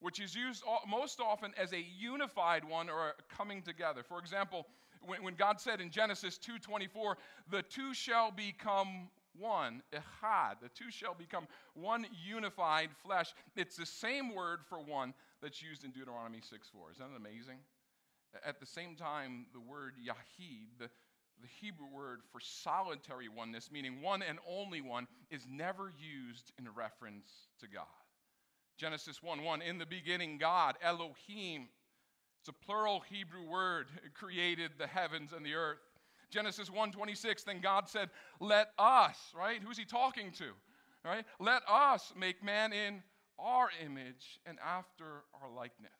which 0.00 0.20
is 0.20 0.34
used 0.34 0.62
most 0.88 1.20
often 1.20 1.52
as 1.56 1.72
a 1.72 1.80
unified 1.80 2.64
one 2.64 2.88
or 2.88 3.14
coming 3.28 3.62
together. 3.62 4.02
For 4.02 4.18
example, 4.18 4.66
when, 5.02 5.34
God 5.34 5.60
said 5.60 5.80
in 5.80 5.90
Genesis 5.90 6.38
2:24, 6.38 7.16
"The 7.50 7.62
two 7.62 7.94
shall 7.94 8.30
become 8.30 9.10
one, 9.38 9.82
echad. 9.92 10.60
The 10.60 10.68
two 10.70 10.90
shall 10.90 11.14
become 11.14 11.46
one 11.74 12.06
unified 12.26 12.90
flesh. 13.04 13.34
It's 13.54 13.76
the 13.76 13.86
same 13.86 14.34
word 14.34 14.60
for 14.68 14.78
one 14.78 15.14
that's 15.42 15.62
used 15.62 15.84
in 15.84 15.90
Deuteronomy 15.90 16.40
6:4. 16.40 16.90
Isn't 16.92 17.10
that 17.10 17.16
amazing? 17.16 17.58
At 18.44 18.60
the 18.60 18.66
same 18.66 18.96
time, 18.96 19.46
the 19.52 19.60
word 19.60 19.94
Yahid, 20.00 20.68
the, 20.78 20.90
the 21.40 21.48
Hebrew 21.60 21.86
word 21.92 22.20
for 22.32 22.40
solitary 22.40 23.28
oneness, 23.28 23.70
meaning 23.70 24.02
one 24.02 24.22
and 24.22 24.38
only 24.48 24.80
one, 24.80 25.06
is 25.30 25.46
never 25.48 25.92
used 25.98 26.52
in 26.58 26.68
reference 26.74 27.30
to 27.60 27.68
God. 27.68 27.84
Genesis 28.76 29.22
1 29.22 29.42
1, 29.42 29.62
in 29.62 29.78
the 29.78 29.86
beginning, 29.86 30.38
God, 30.38 30.76
Elohim, 30.82 31.68
it's 32.40 32.48
a 32.48 32.64
plural 32.64 33.00
Hebrew 33.00 33.42
word, 33.42 33.88
created 34.14 34.72
the 34.78 34.86
heavens 34.86 35.32
and 35.32 35.44
the 35.44 35.54
earth. 35.54 35.78
Genesis 36.30 36.68
1:26 36.68 37.44
then 37.44 37.60
God 37.60 37.88
said, 37.88 38.10
"Let 38.40 38.72
us," 38.78 39.32
right? 39.34 39.62
Who's 39.62 39.78
he 39.78 39.84
talking 39.84 40.32
to? 40.32 40.52
Right? 41.04 41.24
"Let 41.38 41.62
us 41.68 42.12
make 42.16 42.42
man 42.42 42.72
in 42.72 43.02
our 43.38 43.70
image 43.84 44.40
and 44.44 44.58
after 44.60 45.24
our 45.40 45.48
likeness." 45.48 45.90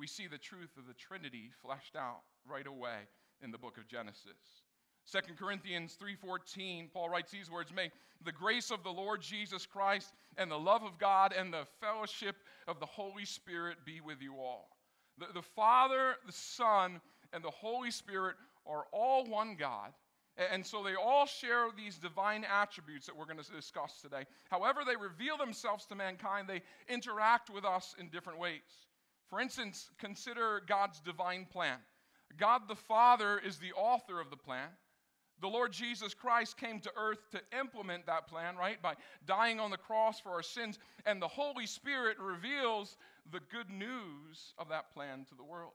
We 0.00 0.06
see 0.06 0.26
the 0.26 0.38
truth 0.38 0.70
of 0.78 0.86
the 0.86 0.94
Trinity 0.94 1.50
fleshed 1.60 1.94
out 1.94 2.22
right 2.48 2.66
away 2.66 3.00
in 3.42 3.50
the 3.50 3.58
book 3.58 3.76
of 3.76 3.86
Genesis. 3.86 4.64
2 5.12 5.36
Corinthians 5.36 5.94
3:14 6.00 6.88
Paul 6.90 7.10
writes 7.10 7.30
these 7.30 7.50
words 7.50 7.70
may 7.70 7.90
the 8.22 8.32
grace 8.32 8.70
of 8.70 8.82
the 8.82 8.90
Lord 8.90 9.20
Jesus 9.20 9.66
Christ 9.66 10.14
and 10.38 10.50
the 10.50 10.58
love 10.58 10.82
of 10.84 10.98
God 10.98 11.34
and 11.34 11.52
the 11.52 11.66
fellowship 11.80 12.36
of 12.66 12.80
the 12.80 12.86
Holy 12.86 13.26
Spirit 13.26 13.84
be 13.84 14.00
with 14.00 14.22
you 14.22 14.36
all. 14.36 14.78
The, 15.18 15.26
the 15.34 15.42
Father, 15.42 16.16
the 16.24 16.32
Son, 16.32 17.02
and 17.34 17.44
the 17.44 17.50
Holy 17.50 17.90
Spirit 17.90 18.36
are 18.66 18.86
all 18.92 19.26
one 19.26 19.54
God. 19.54 19.92
And 20.50 20.64
so 20.64 20.82
they 20.82 20.94
all 20.94 21.26
share 21.26 21.66
these 21.76 21.98
divine 21.98 22.46
attributes 22.50 23.04
that 23.04 23.14
we're 23.14 23.26
going 23.26 23.36
to 23.36 23.52
discuss 23.52 24.00
today. 24.00 24.24
However, 24.50 24.80
they 24.86 24.96
reveal 24.96 25.36
themselves 25.36 25.84
to 25.86 25.94
mankind, 25.94 26.48
they 26.48 26.62
interact 26.88 27.50
with 27.50 27.66
us 27.66 27.94
in 27.98 28.08
different 28.08 28.38
ways. 28.38 28.86
For 29.30 29.40
instance, 29.40 29.90
consider 29.98 30.62
God's 30.66 31.00
divine 31.00 31.46
plan. 31.50 31.78
God 32.36 32.62
the 32.68 32.76
Father 32.76 33.40
is 33.44 33.58
the 33.58 33.72
author 33.72 34.20
of 34.20 34.28
the 34.28 34.36
plan. 34.36 34.68
The 35.40 35.48
Lord 35.48 35.72
Jesus 35.72 36.12
Christ 36.12 36.58
came 36.58 36.80
to 36.80 36.90
earth 36.96 37.30
to 37.30 37.40
implement 37.58 38.04
that 38.06 38.26
plan, 38.26 38.56
right? 38.56 38.80
By 38.82 38.94
dying 39.26 39.58
on 39.58 39.70
the 39.70 39.78
cross 39.78 40.20
for 40.20 40.30
our 40.30 40.42
sins. 40.42 40.78
And 41.06 41.22
the 41.22 41.28
Holy 41.28 41.64
Spirit 41.64 42.18
reveals 42.18 42.98
the 43.32 43.40
good 43.50 43.70
news 43.70 44.52
of 44.58 44.68
that 44.68 44.92
plan 44.92 45.24
to 45.30 45.34
the 45.34 45.44
world. 45.44 45.72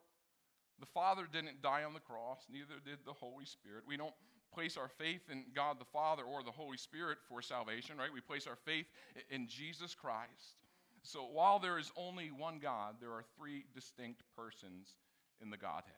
The 0.79 0.85
Father 0.85 1.27
didn't 1.31 1.61
die 1.61 1.83
on 1.83 1.93
the 1.93 1.99
cross, 1.99 2.45
neither 2.51 2.75
did 2.83 2.99
the 3.05 3.13
Holy 3.13 3.45
Spirit. 3.45 3.83
We 3.87 3.97
don't 3.97 4.13
place 4.53 4.77
our 4.77 4.89
faith 4.89 5.21
in 5.31 5.45
God 5.55 5.79
the 5.79 5.85
Father 5.85 6.23
or 6.23 6.43
the 6.43 6.51
Holy 6.51 6.77
Spirit 6.77 7.17
for 7.27 7.41
salvation, 7.41 7.97
right? 7.97 8.13
We 8.13 8.21
place 8.21 8.47
our 8.47 8.55
faith 8.55 8.85
in 9.29 9.47
Jesus 9.47 9.95
Christ. 9.95 10.64
So 11.05 11.27
while 11.31 11.59
there 11.59 11.77
is 11.77 11.91
only 11.95 12.31
one 12.31 12.59
God, 12.59 12.95
there 12.99 13.11
are 13.11 13.23
three 13.37 13.65
distinct 13.73 14.23
persons 14.35 14.95
in 15.41 15.49
the 15.49 15.57
Godhead. 15.57 15.93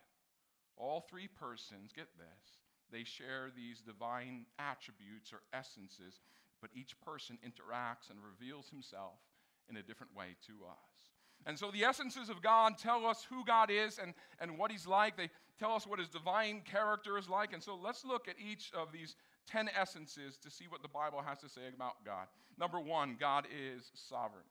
All 0.76 1.02
three 1.10 1.28
persons, 1.28 1.92
get 1.96 2.08
this, 2.18 2.60
they 2.92 3.04
share 3.04 3.50
these 3.56 3.82
divine 3.82 4.46
attributes 4.60 5.32
or 5.34 5.42
essences, 5.54 6.20
but 6.62 6.70
each 6.74 7.00
person 7.02 7.38
interacts 7.46 8.10
and 8.10 8.20
reveals 8.22 8.70
himself 8.70 9.20
in 9.70 9.78
a 9.78 9.82
different 9.82 10.16
way 10.16 10.36
to 10.48 10.54
us. 10.66 11.12
And 11.46 11.58
so 11.58 11.72
the 11.72 11.84
essences 11.84 12.30
of 12.30 12.42
God 12.42 12.78
tell 12.78 13.06
us 13.06 13.26
who 13.30 13.46
God 13.46 13.70
is 13.72 14.00
and, 14.00 14.14
and 14.40 14.58
what 14.58 14.72
he's 14.72 14.88
like. 14.88 15.16
They 15.16 15.30
tell 15.60 15.74
us 15.74 15.88
what 15.88 16.00
his 16.00 16.10
divine 16.10 16.62
character 16.62 17.18
is 17.18 17.30
like. 17.30 17.54
And 17.54 17.64
so 17.64 17.78
let's 17.82 18.04
look 18.04 18.28
at 18.28 18.36
each 18.40 18.72
of 18.76 18.92
these 18.92 19.16
10 19.48 19.70
essences 19.80 20.38
to 20.38 20.52
see 20.52 20.66
what 20.68 20.82
the 20.82 20.88
Bible 20.90 21.22
has 21.26 21.40
to 21.40 21.50
say 21.50 21.62
about 21.74 22.04
God. 22.04 22.28
Number 22.58 22.80
one, 22.80 23.16
God 23.20 23.46
is 23.52 23.92
sovereign. 23.94 24.44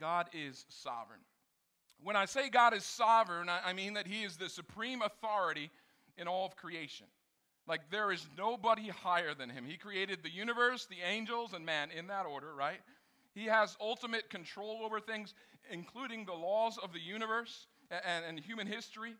God 0.00 0.28
is 0.32 0.64
sovereign. 0.68 1.20
When 2.02 2.16
I 2.16 2.24
say 2.24 2.48
God 2.48 2.74
is 2.74 2.84
sovereign, 2.84 3.48
I 3.48 3.72
mean 3.72 3.94
that 3.94 4.06
He 4.06 4.24
is 4.24 4.36
the 4.36 4.48
supreme 4.48 5.02
authority 5.02 5.70
in 6.16 6.26
all 6.26 6.46
of 6.46 6.56
creation. 6.56 7.06
Like 7.68 7.90
there 7.90 8.10
is 8.10 8.26
nobody 8.36 8.88
higher 8.88 9.34
than 9.34 9.50
Him. 9.50 9.64
He 9.64 9.76
created 9.76 10.18
the 10.22 10.30
universe, 10.30 10.86
the 10.86 11.06
angels, 11.06 11.52
and 11.52 11.64
man 11.64 11.90
in 11.96 12.08
that 12.08 12.26
order, 12.26 12.52
right? 12.54 12.80
He 13.34 13.44
has 13.46 13.76
ultimate 13.80 14.30
control 14.30 14.80
over 14.84 15.00
things, 15.00 15.34
including 15.70 16.24
the 16.24 16.32
laws 16.32 16.78
of 16.82 16.92
the 16.92 17.00
universe 17.00 17.66
and, 17.90 18.24
and 18.24 18.40
human 18.40 18.66
history. 18.66 19.14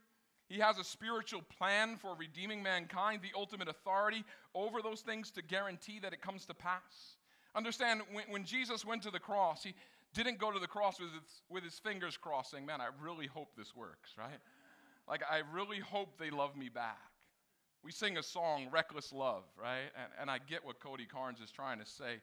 He 0.48 0.58
has 0.58 0.76
a 0.76 0.84
spiritual 0.84 1.42
plan 1.56 1.96
for 1.96 2.14
redeeming 2.14 2.62
mankind, 2.62 3.20
the 3.22 3.38
ultimate 3.38 3.68
authority 3.68 4.24
over 4.54 4.82
those 4.82 5.00
things 5.00 5.30
to 5.32 5.42
guarantee 5.42 5.98
that 6.00 6.12
it 6.12 6.20
comes 6.20 6.44
to 6.46 6.54
pass. 6.54 7.16
Understand, 7.54 8.02
when, 8.12 8.24
when 8.28 8.44
Jesus 8.44 8.84
went 8.84 9.02
to 9.02 9.10
the 9.10 9.18
cross, 9.18 9.62
he 9.62 9.74
didn't 10.14 10.38
go 10.38 10.50
to 10.50 10.58
the 10.58 10.66
cross 10.66 11.00
with 11.00 11.12
his, 11.12 11.42
with 11.48 11.64
his 11.64 11.78
fingers 11.78 12.16
crossed, 12.16 12.50
saying, 12.50 12.66
Man, 12.66 12.80
I 12.80 12.88
really 13.02 13.26
hope 13.26 13.48
this 13.56 13.74
works, 13.74 14.10
right? 14.18 14.40
Like, 15.08 15.22
I 15.30 15.42
really 15.52 15.80
hope 15.80 16.18
they 16.18 16.30
love 16.30 16.56
me 16.56 16.68
back. 16.68 16.98
We 17.82 17.90
sing 17.90 18.16
a 18.16 18.22
song, 18.22 18.68
Reckless 18.70 19.12
Love, 19.12 19.42
right? 19.60 19.90
And, 19.96 20.12
and 20.20 20.30
I 20.30 20.38
get 20.38 20.64
what 20.64 20.78
Cody 20.80 21.06
Carnes 21.06 21.40
is 21.40 21.50
trying 21.50 21.80
to 21.80 21.86
say. 21.86 22.20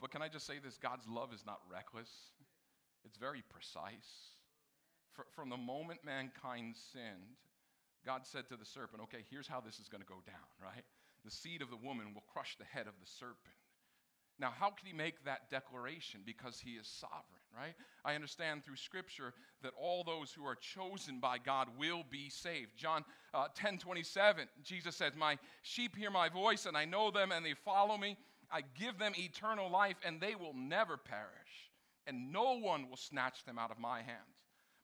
But 0.00 0.10
can 0.10 0.22
I 0.22 0.28
just 0.28 0.46
say 0.46 0.58
this? 0.62 0.78
God's 0.78 1.06
love 1.08 1.32
is 1.32 1.44
not 1.46 1.60
reckless, 1.70 2.10
it's 3.04 3.16
very 3.16 3.42
precise. 3.48 4.36
For, 5.12 5.26
from 5.34 5.48
the 5.48 5.56
moment 5.56 6.00
mankind 6.04 6.74
sinned, 6.92 7.38
God 8.04 8.22
said 8.24 8.48
to 8.48 8.56
the 8.56 8.64
serpent, 8.64 9.02
Okay, 9.04 9.24
here's 9.30 9.46
how 9.46 9.60
this 9.60 9.78
is 9.78 9.88
going 9.88 10.02
to 10.02 10.08
go 10.08 10.22
down, 10.26 10.48
right? 10.62 10.84
The 11.24 11.30
seed 11.30 11.62
of 11.62 11.70
the 11.70 11.76
woman 11.76 12.12
will 12.14 12.24
crush 12.32 12.56
the 12.58 12.64
head 12.64 12.86
of 12.86 12.94
the 13.00 13.06
serpent. 13.06 13.56
Now, 14.38 14.52
how 14.58 14.70
can 14.70 14.86
he 14.86 14.92
make 14.92 15.24
that 15.24 15.50
declaration? 15.50 16.20
Because 16.26 16.58
he 16.58 16.72
is 16.72 16.88
sovereign, 16.88 17.42
right? 17.56 17.74
I 18.04 18.14
understand 18.14 18.64
through 18.64 18.76
scripture 18.76 19.32
that 19.62 19.72
all 19.80 20.02
those 20.02 20.32
who 20.32 20.44
are 20.44 20.56
chosen 20.56 21.20
by 21.20 21.38
God 21.38 21.68
will 21.78 22.02
be 22.10 22.28
saved. 22.28 22.72
John 22.76 23.04
uh, 23.32 23.46
10 23.54 23.78
27, 23.78 24.48
Jesus 24.62 24.96
says, 24.96 25.12
My 25.16 25.38
sheep 25.62 25.96
hear 25.96 26.10
my 26.10 26.28
voice, 26.28 26.66
and 26.66 26.76
I 26.76 26.84
know 26.84 27.10
them, 27.10 27.30
and 27.30 27.46
they 27.46 27.54
follow 27.54 27.96
me. 27.96 28.16
I 28.50 28.62
give 28.78 28.98
them 28.98 29.12
eternal 29.16 29.70
life, 29.70 29.96
and 30.04 30.20
they 30.20 30.34
will 30.34 30.54
never 30.54 30.96
perish, 30.96 31.70
and 32.06 32.32
no 32.32 32.58
one 32.58 32.88
will 32.90 32.96
snatch 32.96 33.44
them 33.44 33.58
out 33.58 33.70
of 33.70 33.78
my 33.78 33.98
hands. 33.98 34.34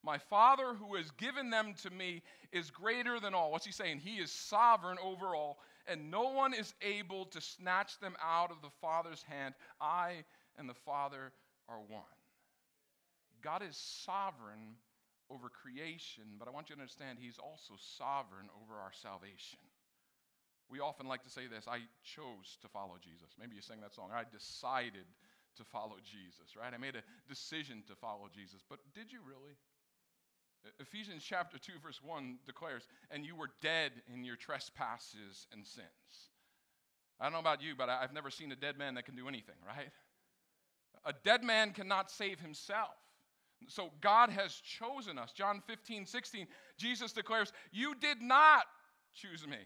My 0.02 0.18
Father 0.18 0.74
who 0.74 0.94
has 0.94 1.10
given 1.12 1.50
them 1.50 1.74
to 1.82 1.90
me 1.90 2.22
is 2.52 2.70
greater 2.70 3.20
than 3.20 3.34
all. 3.34 3.52
What's 3.52 3.66
he 3.66 3.72
saying? 3.72 3.98
He 3.98 4.16
is 4.16 4.32
sovereign 4.32 4.96
over 5.02 5.34
all, 5.34 5.58
and 5.90 6.10
no 6.10 6.30
one 6.30 6.54
is 6.54 6.72
able 6.82 7.26
to 7.26 7.40
snatch 7.40 7.98
them 8.00 8.14
out 8.22 8.50
of 8.50 8.62
the 8.62 8.70
Father's 8.80 9.22
hand. 9.22 9.54
I 9.80 10.24
and 10.58 10.68
the 10.68 10.74
Father 10.74 11.32
are 11.68 11.80
one. 11.88 12.18
God 13.42 13.62
is 13.62 13.76
sovereign 13.76 14.76
over 15.30 15.48
creation, 15.48 16.24
but 16.38 16.48
I 16.48 16.50
want 16.50 16.68
you 16.68 16.76
to 16.76 16.80
understand 16.80 17.18
He's 17.20 17.38
also 17.38 17.74
sovereign 17.98 18.48
over 18.62 18.78
our 18.78 18.92
salvation. 18.92 19.58
We 20.70 20.78
often 20.78 21.06
like 21.06 21.24
to 21.24 21.30
say 21.30 21.46
this 21.46 21.66
I 21.66 21.80
chose 22.04 22.58
to 22.62 22.68
follow 22.68 22.94
Jesus. 23.02 23.34
Maybe 23.38 23.56
you 23.56 23.62
sang 23.62 23.80
that 23.80 23.94
song. 23.94 24.10
I 24.14 24.22
decided 24.30 25.06
to 25.56 25.64
follow 25.64 25.98
Jesus, 26.04 26.54
right? 26.54 26.72
I 26.72 26.78
made 26.78 26.94
a 26.94 27.02
decision 27.28 27.82
to 27.88 27.94
follow 27.96 28.30
Jesus. 28.32 28.62
But 28.68 28.78
did 28.94 29.10
you 29.10 29.18
really? 29.26 29.58
Ephesians 30.78 31.22
chapter 31.26 31.58
2, 31.58 31.72
verse 31.82 32.00
1 32.02 32.38
declares, 32.46 32.86
And 33.10 33.24
you 33.24 33.34
were 33.34 33.50
dead 33.62 33.92
in 34.12 34.24
your 34.24 34.36
trespasses 34.36 35.46
and 35.52 35.66
sins. 35.66 35.86
I 37.18 37.24
don't 37.24 37.32
know 37.32 37.38
about 37.38 37.62
you, 37.62 37.74
but 37.76 37.88
I've 37.88 38.12
never 38.12 38.30
seen 38.30 38.52
a 38.52 38.56
dead 38.56 38.78
man 38.78 38.94
that 38.94 39.04
can 39.04 39.14
do 39.14 39.28
anything, 39.28 39.56
right? 39.66 39.90
A 41.04 41.12
dead 41.24 41.42
man 41.42 41.72
cannot 41.72 42.10
save 42.10 42.40
himself. 42.40 42.96
So 43.68 43.90
God 44.00 44.30
has 44.30 44.54
chosen 44.54 45.18
us. 45.18 45.32
John 45.32 45.62
15, 45.66 46.06
16, 46.06 46.46
Jesus 46.78 47.12
declares, 47.12 47.52
You 47.72 47.94
did 47.94 48.22
not 48.22 48.64
choose 49.14 49.46
me, 49.46 49.58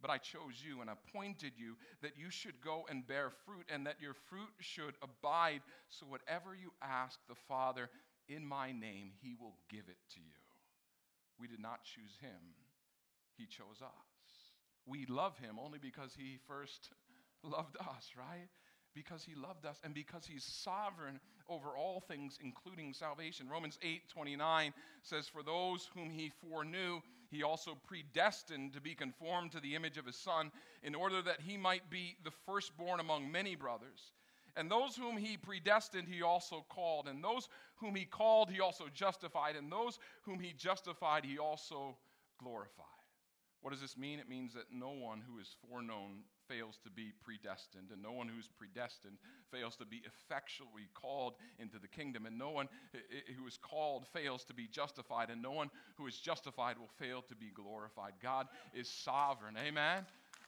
but 0.00 0.10
I 0.10 0.18
chose 0.18 0.62
you 0.64 0.80
and 0.80 0.90
appointed 0.90 1.52
you 1.56 1.76
that 2.02 2.12
you 2.16 2.30
should 2.30 2.60
go 2.60 2.86
and 2.88 3.06
bear 3.06 3.30
fruit 3.44 3.66
and 3.72 3.86
that 3.86 4.00
your 4.00 4.14
fruit 4.14 4.50
should 4.60 4.94
abide. 5.02 5.62
So 5.88 6.06
whatever 6.06 6.54
you 6.54 6.72
ask 6.82 7.18
the 7.28 7.34
Father 7.48 7.90
in 8.28 8.46
my 8.46 8.72
name, 8.72 9.12
he 9.22 9.34
will 9.38 9.56
give 9.70 9.88
it 9.88 9.98
to 10.14 10.20
you. 10.20 10.40
We 11.38 11.48
did 11.48 11.60
not 11.60 11.84
choose 11.84 12.16
him, 12.20 12.54
he 13.36 13.46
chose 13.46 13.82
us. 13.82 13.90
We 14.86 15.06
love 15.06 15.38
him 15.38 15.58
only 15.62 15.78
because 15.78 16.14
he 16.16 16.38
first 16.46 16.90
loved 17.42 17.76
us, 17.80 18.12
right? 18.16 18.48
Because 18.94 19.24
he 19.24 19.34
loved 19.34 19.66
us 19.66 19.80
and 19.82 19.92
because 19.92 20.24
he's 20.24 20.44
sovereign 20.44 21.18
over 21.48 21.76
all 21.76 22.00
things, 22.00 22.38
including 22.42 22.92
salvation. 22.92 23.48
Romans 23.48 23.78
8 23.82 24.02
29 24.08 24.72
says, 25.02 25.28
For 25.28 25.42
those 25.42 25.90
whom 25.94 26.10
he 26.10 26.30
foreknew, 26.48 27.00
he 27.30 27.42
also 27.42 27.76
predestined 27.86 28.72
to 28.74 28.80
be 28.80 28.94
conformed 28.94 29.52
to 29.52 29.60
the 29.60 29.74
image 29.74 29.98
of 29.98 30.06
his 30.06 30.16
son, 30.16 30.52
in 30.82 30.94
order 30.94 31.20
that 31.22 31.40
he 31.40 31.56
might 31.56 31.90
be 31.90 32.16
the 32.24 32.30
firstborn 32.46 33.00
among 33.00 33.30
many 33.30 33.56
brothers. 33.56 34.12
And 34.56 34.70
those 34.70 34.96
whom 34.96 35.16
he 35.16 35.36
predestined, 35.36 36.08
he 36.08 36.22
also 36.22 36.64
called. 36.68 37.08
And 37.08 37.22
those 37.22 37.48
whom 37.76 37.94
he 37.94 38.04
called, 38.04 38.50
he 38.50 38.60
also 38.60 38.84
justified. 38.92 39.56
And 39.56 39.70
those 39.70 39.98
whom 40.22 40.38
he 40.38 40.52
justified, 40.52 41.24
he 41.24 41.38
also 41.38 41.96
glorified. 42.38 42.86
What 43.62 43.70
does 43.70 43.80
this 43.80 43.96
mean? 43.96 44.18
It 44.18 44.28
means 44.28 44.52
that 44.52 44.66
no 44.70 44.90
one 44.90 45.22
who 45.26 45.38
is 45.40 45.56
foreknown 45.66 46.24
fails 46.48 46.78
to 46.84 46.90
be 46.90 47.14
predestined, 47.22 47.88
and 47.90 48.02
no 48.02 48.12
one 48.12 48.28
who's 48.28 48.46
predestined 48.58 49.16
fails 49.50 49.76
to 49.76 49.86
be 49.86 50.02
effectually 50.04 50.88
called 50.92 51.32
into 51.58 51.78
the 51.78 51.88
kingdom, 51.88 52.26
and 52.26 52.36
no 52.36 52.50
one 52.50 52.68
who 53.38 53.46
is 53.46 53.56
called 53.56 54.06
fails 54.12 54.44
to 54.44 54.52
be 54.52 54.66
justified, 54.66 55.30
and 55.30 55.40
no 55.40 55.52
one 55.52 55.70
who 55.96 56.06
is 56.06 56.18
justified 56.18 56.76
will 56.78 56.90
fail 56.98 57.22
to 57.22 57.34
be 57.34 57.50
glorified. 57.54 58.12
God 58.22 58.48
is 58.74 58.86
sovereign. 58.86 59.56
Amen? 59.56 60.04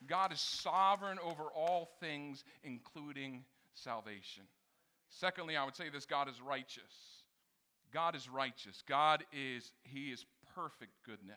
God 0.07 0.31
is 0.31 0.41
sovereign 0.41 1.19
over 1.25 1.45
all 1.45 1.89
things, 2.01 2.45
including 2.65 3.45
salvation. 3.76 4.45
Secondly, 5.09 5.56
I 5.56 5.64
would 5.64 5.76
say 5.76 5.88
this 5.88 6.06
God 6.06 6.28
is 6.28 6.40
righteous. 6.40 7.23
God 7.92 8.16
is 8.16 8.28
righteous. 8.28 8.83
God 8.87 9.25
is, 9.33 9.71
He 9.85 10.11
is 10.11 10.25
perfect 10.54 10.92
goodness. 11.04 11.37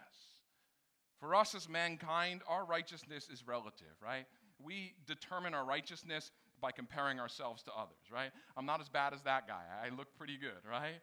For 1.20 1.36
us 1.36 1.54
as 1.54 1.68
mankind, 1.68 2.42
our 2.48 2.66
righteousness 2.66 3.30
is 3.32 3.46
relative, 3.46 3.96
right? 4.04 4.26
We 4.62 4.94
determine 5.06 5.54
our 5.54 5.66
righteousness 5.66 6.32
by 6.62 6.72
comparing 6.72 7.20
ourselves 7.20 7.64
to 7.64 7.72
others, 7.72 8.12
right? 8.12 8.32
I'm 8.58 8.66
not 8.66 8.82
as 8.82 8.90
bad 8.90 9.14
as 9.14 9.22
that 9.24 9.48
guy. 9.48 9.64
I 9.84 9.90
look 9.90 10.08
pretty 10.18 10.38
good, 10.38 10.68
right? 10.70 11.02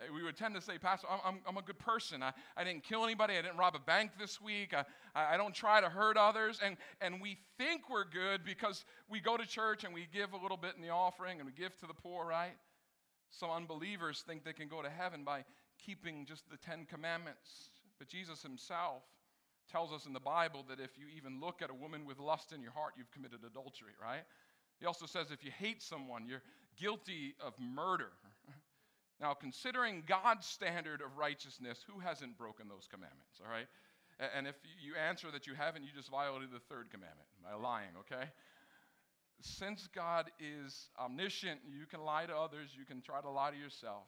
Uh, 0.00 0.12
we 0.12 0.22
would 0.22 0.36
tend 0.36 0.54
to 0.54 0.60
say, 0.60 0.78
Pastor, 0.78 1.06
I'm, 1.10 1.20
I'm, 1.24 1.40
I'm, 1.48 1.56
a 1.56 1.62
good 1.62 1.78
person. 1.78 2.22
I, 2.22 2.32
I 2.56 2.64
didn't 2.64 2.84
kill 2.84 3.04
anybody. 3.04 3.34
I 3.36 3.42
didn't 3.42 3.56
rob 3.56 3.74
a 3.74 3.78
bank 3.78 4.12
this 4.18 4.40
week. 4.40 4.74
I, 4.74 4.84
I 5.14 5.36
don't 5.36 5.54
try 5.54 5.80
to 5.80 5.88
hurt 5.88 6.16
others. 6.16 6.60
And, 6.62 6.76
and 7.00 7.20
we 7.20 7.38
think 7.58 7.88
we're 7.88 8.04
good 8.04 8.44
because 8.44 8.84
we 9.08 9.20
go 9.20 9.36
to 9.36 9.46
church 9.46 9.84
and 9.84 9.94
we 9.94 10.06
give 10.12 10.32
a 10.32 10.36
little 10.36 10.56
bit 10.56 10.74
in 10.76 10.82
the 10.82 10.90
offering 10.90 11.38
and 11.38 11.46
we 11.46 11.52
give 11.52 11.76
to 11.78 11.86
the 11.86 11.94
poor, 11.94 12.26
right? 12.26 12.56
Some 13.30 13.50
unbelievers 13.50 14.22
think 14.26 14.44
they 14.44 14.52
can 14.52 14.68
go 14.68 14.82
to 14.82 14.90
heaven 14.90 15.24
by 15.24 15.44
keeping 15.84 16.26
just 16.26 16.48
the 16.50 16.56
Ten 16.56 16.86
Commandments. 16.86 17.70
But 17.98 18.08
Jesus 18.08 18.42
himself 18.42 19.02
tells 19.70 19.92
us 19.92 20.06
in 20.06 20.12
the 20.12 20.20
Bible 20.20 20.64
that 20.68 20.80
if 20.80 20.90
you 20.96 21.06
even 21.16 21.40
look 21.40 21.62
at 21.62 21.70
a 21.70 21.74
woman 21.74 22.04
with 22.04 22.18
lust 22.18 22.52
in 22.52 22.62
your 22.62 22.72
heart, 22.72 22.92
you've 22.96 23.10
committed 23.10 23.40
adultery, 23.44 23.92
right? 24.00 24.22
He 24.78 24.86
also 24.86 25.06
says 25.06 25.30
if 25.30 25.44
you 25.44 25.50
hate 25.50 25.82
someone, 25.82 26.26
you're 26.28 26.42
guilty 26.78 27.34
of 27.44 27.54
murder. 27.58 28.10
Now, 29.20 29.32
considering 29.34 30.02
God's 30.06 30.46
standard 30.46 31.00
of 31.00 31.16
righteousness, 31.16 31.84
who 31.86 32.00
hasn't 32.00 32.36
broken 32.36 32.68
those 32.68 32.86
commandments, 32.90 33.40
all 33.42 33.50
right? 33.50 33.66
And 34.34 34.46
if 34.46 34.56
you 34.82 34.94
answer 34.96 35.30
that 35.30 35.46
you 35.46 35.54
haven't, 35.54 35.84
you 35.84 35.90
just 35.94 36.10
violated 36.10 36.50
the 36.52 36.60
third 36.60 36.90
commandment 36.90 37.28
by 37.42 37.54
lying, 37.54 37.92
okay? 38.00 38.30
Since 39.40 39.88
God 39.94 40.30
is 40.40 40.88
omniscient, 40.98 41.60
you 41.68 41.86
can 41.86 42.00
lie 42.00 42.26
to 42.26 42.36
others, 42.36 42.70
you 42.76 42.84
can 42.84 43.00
try 43.02 43.20
to 43.20 43.30
lie 43.30 43.50
to 43.50 43.56
yourself, 43.56 44.04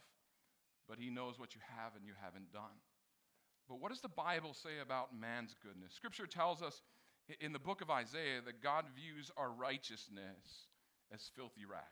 but 0.89 0.99
He 0.99 1.11
knows 1.11 1.39
what 1.39 1.55
you 1.55 1.61
have 1.77 1.95
and 1.97 2.05
you 2.05 2.13
haven't 2.23 2.53
done. 2.53 2.77
But 3.69 3.81
what 3.81 3.91
does 3.91 4.01
the 4.01 4.09
Bible 4.09 4.55
say 4.55 4.81
about 4.83 5.15
man's 5.19 5.55
goodness? 5.63 5.93
Scripture 5.93 6.27
tells 6.27 6.63
us 6.63 6.81
in 7.41 7.53
the 7.53 7.59
book 7.59 7.83
of 7.83 7.91
Isaiah 7.91 8.41
that 8.47 8.63
God 8.63 8.87
views 8.97 9.31
our 9.37 9.51
righteousness 9.51 10.69
as 11.13 11.31
filthy 11.37 11.67
rags, 11.67 11.85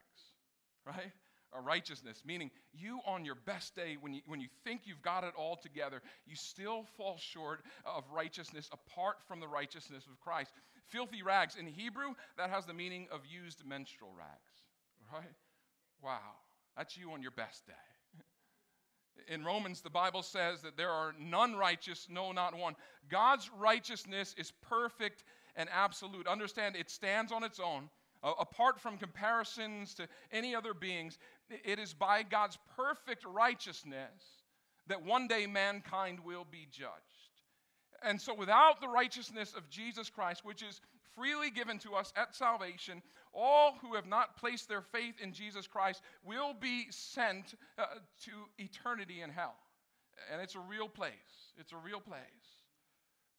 right? 0.86 1.12
Righteousness, 1.60 2.22
meaning 2.24 2.50
you 2.72 3.00
on 3.06 3.24
your 3.24 3.34
best 3.34 3.74
day, 3.74 3.96
when 4.00 4.12
you, 4.14 4.20
when 4.26 4.40
you 4.40 4.48
think 4.64 4.82
you've 4.84 5.02
got 5.02 5.24
it 5.24 5.32
all 5.36 5.56
together, 5.56 6.02
you 6.26 6.36
still 6.36 6.84
fall 6.96 7.18
short 7.18 7.60
of 7.84 8.04
righteousness 8.12 8.68
apart 8.72 9.16
from 9.26 9.40
the 9.40 9.48
righteousness 9.48 10.04
of 10.10 10.20
Christ. 10.20 10.52
Filthy 10.88 11.22
rags. 11.22 11.56
In 11.56 11.66
Hebrew, 11.66 12.14
that 12.36 12.50
has 12.50 12.66
the 12.66 12.74
meaning 12.74 13.08
of 13.10 13.20
used 13.26 13.64
menstrual 13.66 14.12
rags, 14.16 15.12
right? 15.12 15.32
Wow, 16.02 16.36
that's 16.76 16.96
you 16.96 17.12
on 17.12 17.22
your 17.22 17.32
best 17.32 17.66
day. 17.66 17.72
In 19.28 19.44
Romans, 19.44 19.80
the 19.80 19.90
Bible 19.90 20.22
says 20.22 20.62
that 20.62 20.76
there 20.76 20.90
are 20.90 21.14
none 21.18 21.56
righteous, 21.56 22.06
no, 22.10 22.32
not 22.32 22.56
one. 22.56 22.76
God's 23.08 23.50
righteousness 23.58 24.34
is 24.38 24.52
perfect 24.62 25.24
and 25.56 25.68
absolute. 25.72 26.26
Understand, 26.26 26.76
it 26.76 26.90
stands 26.90 27.32
on 27.32 27.42
its 27.42 27.58
own 27.58 27.88
apart 28.22 28.80
from 28.80 28.98
comparisons 28.98 29.94
to 29.94 30.08
any 30.32 30.54
other 30.54 30.74
beings, 30.74 31.18
it 31.64 31.78
is 31.78 31.94
by 31.94 32.22
God's 32.22 32.58
perfect 32.76 33.24
righteousness 33.24 34.42
that 34.88 35.04
one 35.04 35.26
day 35.26 35.46
mankind 35.46 36.20
will 36.20 36.46
be 36.50 36.66
judged. 36.70 36.92
And 38.02 38.20
so, 38.20 38.34
without 38.34 38.80
the 38.80 38.88
righteousness 38.88 39.54
of 39.56 39.68
Jesus 39.70 40.10
Christ, 40.10 40.44
which 40.44 40.62
is 40.62 40.80
freely 41.14 41.50
given 41.50 41.78
to 41.78 41.94
us 41.94 42.12
at 42.16 42.34
salvation, 42.34 43.02
all 43.32 43.76
who 43.80 43.94
have 43.94 44.06
not 44.06 44.36
placed 44.36 44.68
their 44.68 44.82
faith 44.82 45.14
in 45.20 45.32
Jesus 45.32 45.66
Christ 45.66 46.02
will 46.24 46.54
be 46.54 46.86
sent 46.90 47.54
uh, 47.78 47.84
to 48.24 48.30
eternity 48.58 49.22
in 49.22 49.30
hell. 49.30 49.56
And 50.32 50.40
it's 50.40 50.54
a 50.54 50.60
real 50.60 50.88
place. 50.88 51.12
It's 51.58 51.72
a 51.72 51.76
real 51.76 52.00
place. 52.00 52.20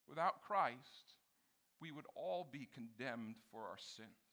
Without 0.07 0.41
Christ, 0.41 1.13
we 1.81 1.91
would 1.91 2.05
all 2.15 2.47
be 2.51 2.67
condemned 2.73 3.35
for 3.51 3.61
our 3.61 3.77
sins. 3.77 4.26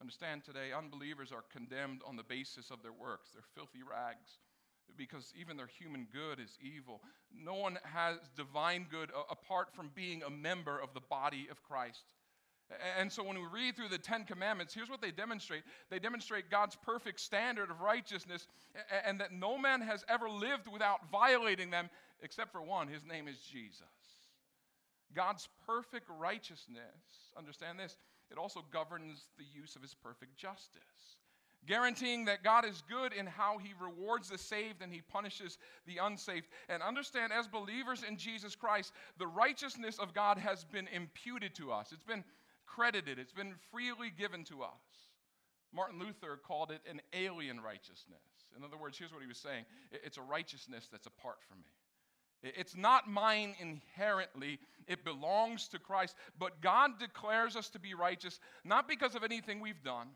Understand 0.00 0.44
today, 0.44 0.72
unbelievers 0.76 1.32
are 1.32 1.44
condemned 1.52 2.02
on 2.06 2.16
the 2.16 2.22
basis 2.22 2.70
of 2.70 2.82
their 2.82 2.92
works. 2.92 3.30
They're 3.32 3.42
filthy 3.54 3.82
rags 3.82 4.38
because 4.96 5.32
even 5.38 5.56
their 5.56 5.66
human 5.66 6.06
good 6.12 6.40
is 6.40 6.56
evil. 6.62 7.02
No 7.34 7.54
one 7.54 7.78
has 7.82 8.16
divine 8.36 8.86
good 8.90 9.10
apart 9.30 9.68
from 9.74 9.90
being 9.94 10.22
a 10.22 10.30
member 10.30 10.78
of 10.78 10.94
the 10.94 11.00
body 11.00 11.48
of 11.50 11.62
Christ. 11.62 12.04
And 12.98 13.10
so 13.10 13.24
when 13.24 13.36
we 13.36 13.46
read 13.46 13.76
through 13.76 13.88
the 13.88 13.98
Ten 13.98 14.24
Commandments, 14.24 14.74
here's 14.74 14.90
what 14.90 15.00
they 15.00 15.10
demonstrate 15.10 15.62
they 15.90 15.98
demonstrate 15.98 16.50
God's 16.50 16.76
perfect 16.76 17.18
standard 17.20 17.70
of 17.70 17.80
righteousness, 17.80 18.46
and 19.06 19.18
that 19.20 19.32
no 19.32 19.56
man 19.56 19.80
has 19.80 20.04
ever 20.08 20.28
lived 20.28 20.68
without 20.70 21.10
violating 21.10 21.70
them 21.70 21.88
except 22.22 22.52
for 22.52 22.60
one. 22.60 22.88
His 22.88 23.06
name 23.06 23.26
is 23.26 23.38
Jesus. 23.38 23.82
God's 25.14 25.48
perfect 25.66 26.10
righteousness, 26.18 27.32
understand 27.36 27.78
this, 27.78 27.96
it 28.30 28.38
also 28.38 28.64
governs 28.72 29.26
the 29.38 29.44
use 29.44 29.76
of 29.76 29.82
his 29.82 29.94
perfect 29.94 30.36
justice 30.36 31.16
guaranteeing 31.66 32.24
that 32.24 32.42
God 32.42 32.64
is 32.64 32.82
good 32.88 33.12
in 33.12 33.26
how 33.26 33.58
he 33.58 33.74
rewards 33.80 34.30
the 34.30 34.38
saved 34.38 34.82
and 34.82 34.92
he 34.92 35.00
punishes 35.00 35.58
the 35.86 35.98
unsaved. 35.98 36.46
And 36.68 36.82
understand, 36.82 37.32
as 37.32 37.46
believers 37.46 38.02
in 38.08 38.16
Jesus 38.16 38.54
Christ, 38.54 38.92
the 39.18 39.26
righteousness 39.26 39.98
of 39.98 40.14
God 40.14 40.38
has 40.38 40.64
been 40.64 40.88
imputed 40.88 41.54
to 41.56 41.72
us, 41.72 41.92
it's 41.92 42.04
been 42.04 42.24
credited, 42.66 43.18
it's 43.18 43.32
been 43.32 43.54
freely 43.70 44.10
given 44.16 44.44
to 44.44 44.62
us. 44.62 44.70
Martin 45.72 45.98
Luther 45.98 46.38
called 46.42 46.70
it 46.70 46.80
an 46.88 47.00
alien 47.12 47.60
righteousness. 47.60 48.18
In 48.56 48.64
other 48.64 48.78
words, 48.78 48.96
here's 48.96 49.12
what 49.12 49.20
he 49.20 49.28
was 49.28 49.38
saying 49.38 49.64
it's 49.92 50.16
a 50.16 50.22
righteousness 50.22 50.88
that's 50.90 51.06
apart 51.06 51.38
from 51.46 51.58
me. 51.58 51.77
It's 52.42 52.76
not 52.76 53.08
mine 53.08 53.54
inherently, 53.58 54.60
it 54.86 55.04
belongs 55.04 55.68
to 55.68 55.78
Christ. 55.78 56.14
But 56.38 56.60
God 56.60 56.98
declares 56.98 57.56
us 57.56 57.68
to 57.70 57.80
be 57.80 57.94
righteous, 57.94 58.38
not 58.64 58.88
because 58.88 59.14
of 59.14 59.24
anything 59.24 59.60
we've 59.60 59.82
done, 59.82 60.08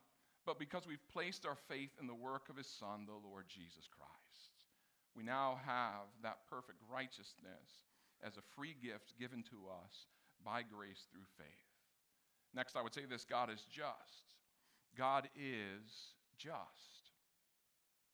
but 0.46 0.58
because 0.58 0.86
we've 0.86 1.06
placed 1.12 1.46
our 1.46 1.56
faith 1.68 1.90
in 2.00 2.06
the 2.06 2.14
work 2.14 2.48
of 2.48 2.56
his 2.56 2.66
Son, 2.66 3.06
the 3.06 3.28
Lord 3.28 3.46
Jesus 3.48 3.88
Christ. 3.90 4.12
We 5.16 5.22
now 5.22 5.60
have 5.64 6.08
that 6.22 6.38
perfect 6.48 6.78
righteousness 6.90 7.84
as 8.24 8.36
a 8.36 8.56
free 8.56 8.74
gift 8.82 9.18
given 9.18 9.42
to 9.42 9.56
us 9.84 10.06
by 10.44 10.62
grace 10.62 11.06
through 11.10 11.26
faith. 11.36 11.46
Next, 12.54 12.76
I 12.76 12.82
would 12.82 12.94
say 12.94 13.02
this 13.08 13.24
God 13.24 13.50
is 13.50 13.64
just. 13.70 14.30
God 14.96 15.28
is 15.36 16.14
just. 16.38 16.56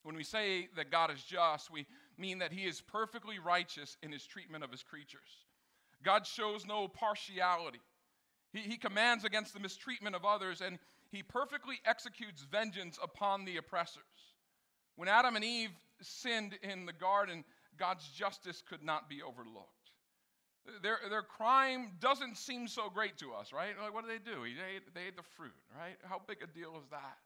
When 0.03 0.17
we 0.17 0.25
say 0.25 0.69
that 0.77 0.91
God 0.91 1.11
is 1.11 1.23
just, 1.23 1.71
we 1.71 1.87
mean 2.19 2.39
that 2.39 2.53
he 2.53 2.67
is 2.67 2.81
perfectly 2.81 3.39
righteous 3.39 3.97
in 4.03 4.13
his 4.13 4.27
treatment 4.27 4.65
of 4.65 4.71
his 4.71 4.83
creatures. 4.83 5.47
God 6.03 6.27
shows 6.27 6.67
no 6.67 6.89
partiality. 6.89 7.81
He, 8.53 8.61
he 8.61 8.77
commands 8.77 9.25
against 9.25 9.53
the 9.55 9.61
mistreatment 9.61 10.17
of 10.17 10.25
others, 10.25 10.61
and 10.61 10.79
he 11.11 11.23
perfectly 11.23 11.81
executes 11.85 12.43
vengeance 12.43 12.99
upon 13.03 13.45
the 13.45 13.57
oppressors. 13.57 14.03
When 14.97 15.09
Adam 15.09 15.37
and 15.37 15.45
Eve 15.45 15.71
sinned 16.01 16.59
in 16.63 16.87
the 16.87 16.93
garden, 16.93 17.45
God's 17.79 18.09
justice 18.09 18.63
could 18.69 18.83
not 18.83 19.09
be 19.09 19.23
overlooked. 19.23 19.69
Their, 20.83 20.99
their 21.09 21.23
crime 21.23 21.93
doesn't 21.99 22.37
seem 22.37 22.69
so 22.69 22.91
great 22.91 23.17
to 23.19 23.33
us, 23.33 23.53
right? 23.53 23.73
Like, 23.81 23.95
what 23.95 24.07
did 24.07 24.13
they 24.13 24.31
do? 24.31 24.43
They 24.43 24.77
ate, 24.77 24.95
they 24.95 25.07
ate 25.09 25.17
the 25.17 25.23
fruit, 25.37 25.55
right? 25.79 25.97
How 26.05 26.21
big 26.27 26.39
a 26.43 26.47
deal 26.47 26.77
is 26.77 26.85
that? 26.91 27.19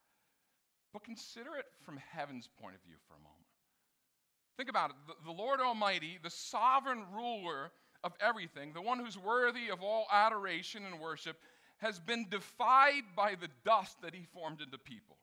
But 0.93 1.03
consider 1.03 1.57
it 1.59 1.67
from 1.81 1.97
heaven's 1.97 2.49
point 2.61 2.77
of 2.77 2.83
view 2.83 2.95
for 3.09 3.15
a 3.15 3.19
moment. 3.19 3.42
Think 4.57 4.69
about 4.69 4.91
it. 4.91 4.97
The, 5.25 5.33
Lord 5.33 5.61
Almighty, 5.61 6.19
the 6.23 6.31
sovereign 6.31 7.05
ruler 7.15 7.73
of 8.05 8.13
everything, 8.21 8.73
the 8.73 8.83
one 8.83 8.99
who's 8.99 9.17
worthy 9.17 9.71
of 9.71 9.83
all 9.83 10.07
adoration 10.13 10.85
and 10.85 11.01
worship, 11.01 11.37
has 11.79 11.99
been 11.99 12.29
defied 12.29 13.03
by 13.17 13.35
the 13.35 13.49
dust 13.65 14.01
that 14.03 14.15
he 14.15 14.25
formed 14.33 14.61
into 14.61 14.79
people. 14.79 15.17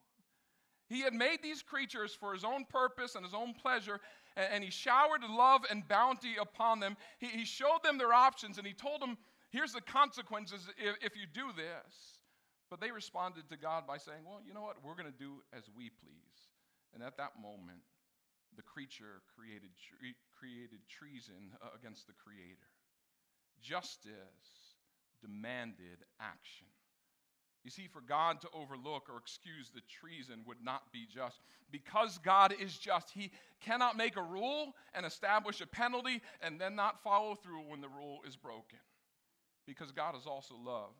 He 0.88 1.00
had 1.00 1.14
made 1.14 1.42
these 1.42 1.62
creatures 1.62 2.12
for 2.12 2.34
his 2.34 2.44
own 2.44 2.64
purpose 2.64 3.14
and 3.14 3.24
his 3.24 3.34
own 3.34 3.54
pleasure, 3.54 4.00
and, 4.36 4.64
he 4.64 4.70
showered 4.70 5.22
love 5.22 5.62
and 5.70 5.86
bounty 5.86 6.36
upon 6.40 6.80
them. 6.80 6.96
He, 7.18 7.44
showed 7.44 7.82
them 7.84 7.96
their 7.96 8.12
options, 8.12 8.58
and 8.58 8.66
he 8.66 8.72
told 8.72 9.00
them, 9.00 9.16
Here's 9.50 9.72
the 9.72 9.80
consequences 9.80 10.68
if 10.78 11.16
you 11.16 11.26
do 11.32 11.52
this. 11.56 12.20
But 12.70 12.80
they 12.80 12.92
responded 12.92 13.48
to 13.50 13.56
God 13.56 13.86
by 13.86 13.98
saying, 13.98 14.20
Well, 14.24 14.40
you 14.46 14.54
know 14.54 14.62
what? 14.62 14.76
We're 14.84 14.94
going 14.94 15.12
to 15.12 15.18
do 15.18 15.42
as 15.52 15.64
we 15.76 15.90
please. 15.90 16.50
And 16.94 17.02
at 17.02 17.16
that 17.16 17.32
moment, 17.40 17.82
the 18.56 18.62
creature 18.62 19.22
created, 19.36 19.70
tre- 19.78 20.16
created 20.38 20.80
treason 20.88 21.54
against 21.74 22.06
the 22.06 22.12
Creator. 22.12 22.68
Justice 23.60 24.76
demanded 25.20 26.02
action. 26.20 26.66
You 27.62 27.70
see, 27.70 27.88
for 27.92 28.00
God 28.00 28.40
to 28.40 28.48
overlook 28.54 29.08
or 29.10 29.18
excuse 29.18 29.70
the 29.70 29.82
treason 30.00 30.44
would 30.46 30.64
not 30.64 30.90
be 30.92 31.06
just. 31.12 31.40
Because 31.70 32.18
God 32.18 32.54
is 32.58 32.76
just, 32.76 33.10
He 33.10 33.30
cannot 33.60 33.96
make 33.96 34.16
a 34.16 34.22
rule 34.22 34.74
and 34.94 35.04
establish 35.04 35.60
a 35.60 35.66
penalty 35.66 36.22
and 36.40 36.58
then 36.58 36.74
not 36.74 37.02
follow 37.02 37.34
through 37.34 37.60
when 37.68 37.82
the 37.82 37.88
rule 37.88 38.20
is 38.26 38.34
broken. 38.34 38.78
Because 39.66 39.92
God 39.92 40.16
is 40.16 40.26
also 40.26 40.54
love, 40.56 40.96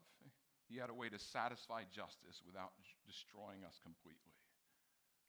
He 0.68 0.78
had 0.78 0.90
a 0.90 0.94
way 0.94 1.08
to 1.08 1.18
satisfy 1.18 1.82
justice 1.90 2.42
without 2.46 2.72
destroying 3.06 3.64
us 3.66 3.80
completely. 3.82 4.39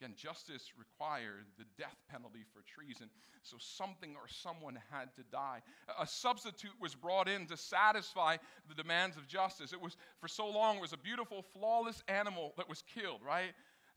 Again, 0.01 0.15
justice 0.17 0.71
required 0.79 1.45
the 1.59 1.65
death 1.77 1.95
penalty 2.09 2.43
for 2.51 2.63
treason, 2.63 3.07
so 3.43 3.57
something 3.59 4.15
or 4.15 4.27
someone 4.27 4.79
had 4.89 5.13
to 5.13 5.21
die. 5.31 5.61
A 5.99 6.07
substitute 6.07 6.71
was 6.79 6.95
brought 6.95 7.29
in 7.29 7.45
to 7.45 7.57
satisfy 7.57 8.37
the 8.67 8.73
demands 8.73 9.15
of 9.15 9.27
justice. 9.27 9.73
It 9.73 9.81
was, 9.81 9.95
for 10.19 10.27
so 10.27 10.47
long, 10.47 10.79
was 10.79 10.91
a 10.91 10.97
beautiful, 10.97 11.45
flawless 11.53 12.01
animal 12.07 12.53
that 12.57 12.67
was 12.67 12.81
killed, 12.81 13.19
right? 13.23 13.51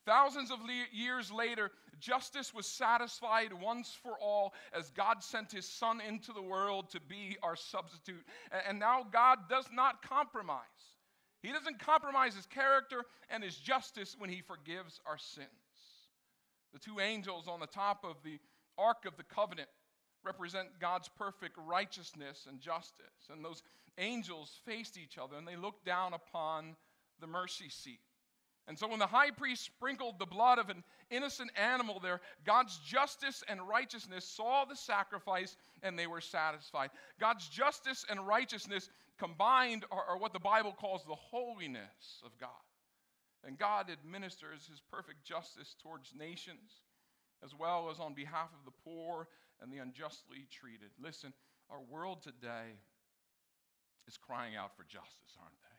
Thousands 0.05 0.51
of 0.51 0.61
le- 0.61 0.93
years 0.93 1.33
later, 1.33 1.71
justice 2.01 2.53
was 2.53 2.67
satisfied 2.67 3.55
once 3.55 3.97
for 4.03 4.19
all 4.21 4.53
as 4.75 4.91
God 4.91 5.23
sent 5.23 5.53
his 5.53 5.67
Son 5.67 6.03
into 6.07 6.35
the 6.35 6.43
world 6.43 6.91
to 6.91 7.01
be 7.01 7.39
our 7.43 7.57
substitute. 7.57 8.27
And 8.69 8.79
now 8.79 9.07
God 9.11 9.49
does 9.49 9.71
not 9.73 10.07
compromise. 10.07 10.59
He 11.43 11.51
doesn't 11.51 11.79
compromise 11.79 12.35
his 12.35 12.47
character 12.47 13.05
and 13.31 13.43
his 13.43 13.57
justice 13.57 14.17
when 14.19 14.29
he 14.29 14.43
forgives 14.43 15.01
our 15.07 15.17
sins. 15.17 15.49
The 16.75 16.81
two 16.81 17.01
angels 17.01 17.47
on 17.49 17.61
the 17.61 17.67
top 17.67 18.05
of 18.05 18.17
the 18.25 18.39
Ark 18.77 19.07
of 19.07 19.17
the 19.17 19.23
Covenant 19.23 19.69
represent 20.25 20.81
God's 20.81 21.09
perfect 21.09 21.57
righteousness 21.57 22.47
and 22.49 22.61
justice. 22.61 23.31
And 23.33 23.45
those 23.45 23.63
angels 23.97 24.59
faced 24.67 24.99
each 24.99 25.17
other 25.17 25.37
and 25.37 25.47
they 25.47 25.57
looked 25.57 25.87
down 25.87 26.15
upon 26.15 26.75
the 27.21 27.29
mercy 27.29 27.69
seat. 27.69 28.01
And 28.67 28.77
so 28.77 28.89
when 28.89 28.99
the 28.99 29.07
high 29.07 29.31
priest 29.31 29.65
sprinkled 29.65 30.19
the 30.19 30.27
blood 30.27 30.59
of 30.59 30.69
an 30.69 30.83
innocent 31.11 31.53
animal 31.57 32.01
there, 32.01 32.21
God's 32.45 32.79
justice 32.79 33.45
and 33.49 33.61
righteousness 33.69 34.25
saw 34.25 34.65
the 34.65 34.75
sacrifice 34.75 35.57
and 35.83 35.97
they 35.97 36.07
were 36.07 36.23
satisfied. 36.23 36.91
God's 37.21 37.47
justice 37.49 38.05
and 38.09 38.27
righteousness 38.27 38.89
combined 39.19 39.85
are, 39.93 40.05
are 40.09 40.19
what 40.19 40.33
the 40.33 40.41
Bible 40.41 40.73
calls 40.73 41.05
the 41.05 41.15
holiness 41.15 42.23
of 42.25 42.37
God. 42.41 42.51
And 43.47 43.59
God 43.59 43.91
administers 43.91 44.67
his 44.67 44.81
perfect 44.81 45.25
justice 45.25 45.77
towards 45.83 46.13
nations, 46.17 46.83
as 47.45 47.55
well 47.55 47.91
as 47.91 48.01
on 48.01 48.15
behalf 48.15 48.49
of 48.59 48.65
the 48.65 48.73
poor 48.85 49.29
and 49.61 49.73
the 49.73 49.79
unjustly 49.79 50.47
treated. 50.51 50.91
Listen, 51.03 51.33
our 51.71 51.81
world 51.81 52.23
today 52.23 52.81
is 54.09 54.17
crying 54.17 54.57
out 54.57 54.77
for 54.77 54.85
justice, 54.85 55.37
aren't 55.41 55.61
they? 55.61 55.77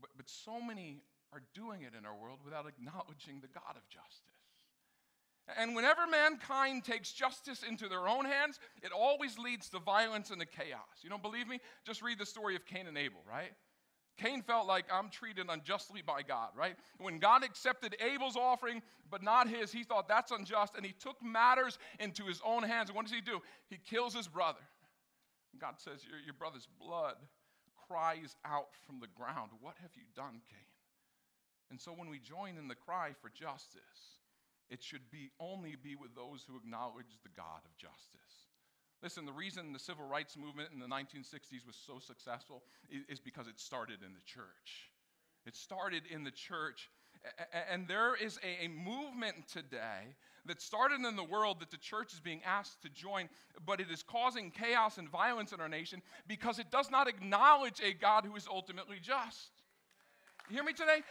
But, 0.00 0.10
but 0.16 0.28
so 0.28 0.60
many 0.60 1.02
are 1.32 1.42
doing 1.54 1.82
it 1.82 1.92
in 1.98 2.04
our 2.04 2.14
world 2.14 2.38
without 2.44 2.66
acknowledging 2.66 3.40
the 3.40 3.48
God 3.48 3.76
of 3.76 3.88
justice. 3.88 4.30
And 5.58 5.76
whenever 5.76 6.06
mankind 6.06 6.84
takes 6.84 7.12
justice 7.12 7.62
into 7.68 7.88
their 7.88 8.08
own 8.08 8.24
hands, 8.24 8.58
it 8.82 8.92
always 8.92 9.38
leads 9.38 9.68
to 9.70 9.78
violence 9.78 10.30
and 10.30 10.40
to 10.40 10.46
chaos. 10.46 11.02
You 11.02 11.10
don't 11.10 11.22
believe 11.22 11.46
me? 11.46 11.60
Just 11.84 12.00
read 12.00 12.18
the 12.18 12.26
story 12.26 12.56
of 12.56 12.64
Cain 12.64 12.86
and 12.86 12.96
Abel, 12.96 13.20
right? 13.28 13.52
Cain 14.16 14.42
felt 14.42 14.66
like 14.66 14.84
I'm 14.92 15.10
treated 15.10 15.46
unjustly 15.48 16.02
by 16.02 16.22
God, 16.22 16.50
right? 16.56 16.76
When 16.98 17.18
God 17.18 17.42
accepted 17.42 17.96
Abel's 18.00 18.36
offering, 18.36 18.80
but 19.10 19.22
not 19.22 19.48
his, 19.48 19.72
he 19.72 19.82
thought 19.82 20.08
that's 20.08 20.30
unjust, 20.30 20.74
and 20.76 20.86
he 20.86 20.92
took 20.92 21.20
matters 21.22 21.78
into 21.98 22.24
his 22.24 22.40
own 22.44 22.62
hands. 22.62 22.90
And 22.90 22.96
what 22.96 23.06
does 23.06 23.14
he 23.14 23.20
do? 23.20 23.40
He 23.68 23.78
kills 23.78 24.14
his 24.14 24.28
brother. 24.28 24.60
God 25.60 25.74
says, 25.78 26.04
Your, 26.08 26.18
your 26.20 26.34
brother's 26.34 26.68
blood 26.80 27.16
cries 27.88 28.36
out 28.44 28.68
from 28.86 29.00
the 29.00 29.08
ground. 29.08 29.50
What 29.60 29.74
have 29.82 29.90
you 29.94 30.04
done, 30.14 30.40
Cain? 30.48 30.70
And 31.70 31.80
so 31.80 31.92
when 31.92 32.08
we 32.08 32.18
join 32.18 32.56
in 32.56 32.68
the 32.68 32.74
cry 32.74 33.12
for 33.20 33.30
justice, 33.30 34.20
it 34.70 34.82
should 34.82 35.10
be 35.10 35.30
only 35.40 35.76
be 35.82 35.96
with 35.96 36.14
those 36.14 36.44
who 36.48 36.56
acknowledge 36.56 37.18
the 37.22 37.30
God 37.36 37.60
of 37.64 37.76
justice. 37.76 38.43
Listen, 39.04 39.26
the 39.26 39.32
reason 39.32 39.74
the 39.74 39.78
civil 39.78 40.06
rights 40.06 40.34
movement 40.34 40.70
in 40.72 40.80
the 40.80 40.86
1960s 40.86 41.66
was 41.66 41.76
so 41.86 41.98
successful 41.98 42.62
is 43.06 43.20
because 43.20 43.46
it 43.46 43.60
started 43.60 43.98
in 44.04 44.14
the 44.14 44.22
church. 44.24 44.88
It 45.44 45.54
started 45.54 46.04
in 46.10 46.24
the 46.24 46.30
church. 46.30 46.88
And 47.70 47.86
there 47.86 48.14
is 48.16 48.38
a, 48.42 48.68
movement 48.68 49.46
today 49.46 50.16
that 50.46 50.62
started 50.62 51.00
in 51.06 51.16
the 51.16 51.24
world 51.24 51.60
that 51.60 51.70
the 51.70 51.76
church 51.76 52.14
is 52.14 52.20
being 52.20 52.40
asked 52.46 52.80
to 52.80 52.88
join, 52.88 53.28
but 53.66 53.78
it 53.78 53.90
is 53.90 54.02
causing 54.02 54.50
chaos 54.50 54.96
and 54.96 55.06
violence 55.10 55.52
in 55.52 55.60
our 55.60 55.68
nation 55.68 56.00
because 56.26 56.58
it 56.58 56.70
does 56.70 56.90
not 56.90 57.06
acknowledge 57.06 57.82
a 57.82 57.92
God 57.92 58.24
who 58.24 58.34
is 58.36 58.48
ultimately 58.50 58.96
just. 59.02 59.50
You 60.48 60.56
hear 60.56 60.64
me 60.64 60.72
today? 60.72 61.02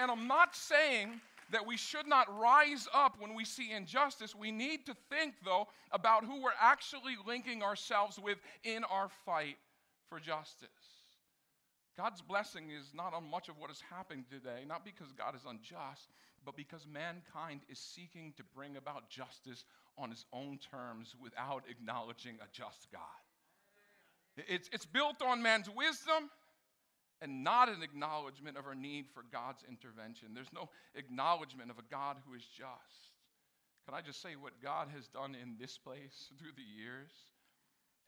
And 0.00 0.10
I'm 0.10 0.26
not 0.26 0.56
saying 0.56 1.20
that 1.50 1.66
we 1.66 1.76
should 1.76 2.06
not 2.06 2.26
rise 2.38 2.88
up 2.92 3.16
when 3.18 3.34
we 3.34 3.44
see 3.44 3.72
injustice. 3.72 4.34
We 4.34 4.50
need 4.50 4.86
to 4.86 4.94
think, 5.10 5.34
though, 5.44 5.68
about 5.92 6.24
who 6.24 6.42
we're 6.42 6.50
actually 6.60 7.14
linking 7.26 7.62
ourselves 7.62 8.18
with 8.18 8.38
in 8.62 8.84
our 8.84 9.08
fight 9.24 9.56
for 10.08 10.20
justice. 10.20 10.68
God's 11.96 12.22
blessing 12.22 12.70
is 12.70 12.92
not 12.94 13.14
on 13.14 13.30
much 13.30 13.48
of 13.48 13.56
what 13.58 13.70
is 13.70 13.82
happening 13.88 14.24
today, 14.28 14.64
not 14.66 14.84
because 14.84 15.12
God 15.12 15.36
is 15.36 15.42
unjust, 15.48 16.08
but 16.44 16.56
because 16.56 16.86
mankind 16.86 17.60
is 17.68 17.78
seeking 17.78 18.32
to 18.36 18.42
bring 18.54 18.76
about 18.76 19.08
justice 19.08 19.64
on 19.96 20.10
his 20.10 20.24
own 20.32 20.58
terms 20.58 21.14
without 21.22 21.62
acknowledging 21.68 22.34
a 22.42 22.46
just 22.52 22.88
God. 22.92 23.00
It's, 24.36 24.68
it's 24.72 24.86
built 24.86 25.22
on 25.22 25.42
man's 25.42 25.70
wisdom 25.70 26.30
and 27.22 27.44
not 27.44 27.68
an 27.68 27.82
acknowledgement 27.82 28.56
of 28.56 28.66
our 28.66 28.74
need 28.74 29.06
for 29.12 29.24
God's 29.32 29.64
intervention. 29.68 30.34
There's 30.34 30.52
no 30.52 30.68
acknowledgement 30.94 31.70
of 31.70 31.78
a 31.78 31.86
God 31.90 32.16
who 32.26 32.34
is 32.34 32.44
just. 32.44 33.14
Can 33.86 33.94
I 33.94 34.00
just 34.00 34.22
say 34.22 34.36
what 34.36 34.62
God 34.62 34.88
has 34.94 35.08
done 35.08 35.34
in 35.34 35.56
this 35.60 35.78
place 35.78 36.30
through 36.38 36.52
the 36.56 36.62
years 36.62 37.12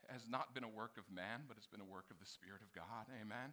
has 0.09 0.23
not 0.29 0.55
been 0.55 0.65
a 0.65 0.69
work 0.69 0.99
of 0.99 1.05
man, 1.13 1.43
but 1.49 1.57
it's 1.57 1.67
been 1.67 1.81
a 1.81 1.93
work 1.93 2.07
of 2.11 2.19
the 2.21 2.27
Spirit 2.27 2.63
of 2.63 2.73
God. 2.73 3.07
Amen. 3.21 3.53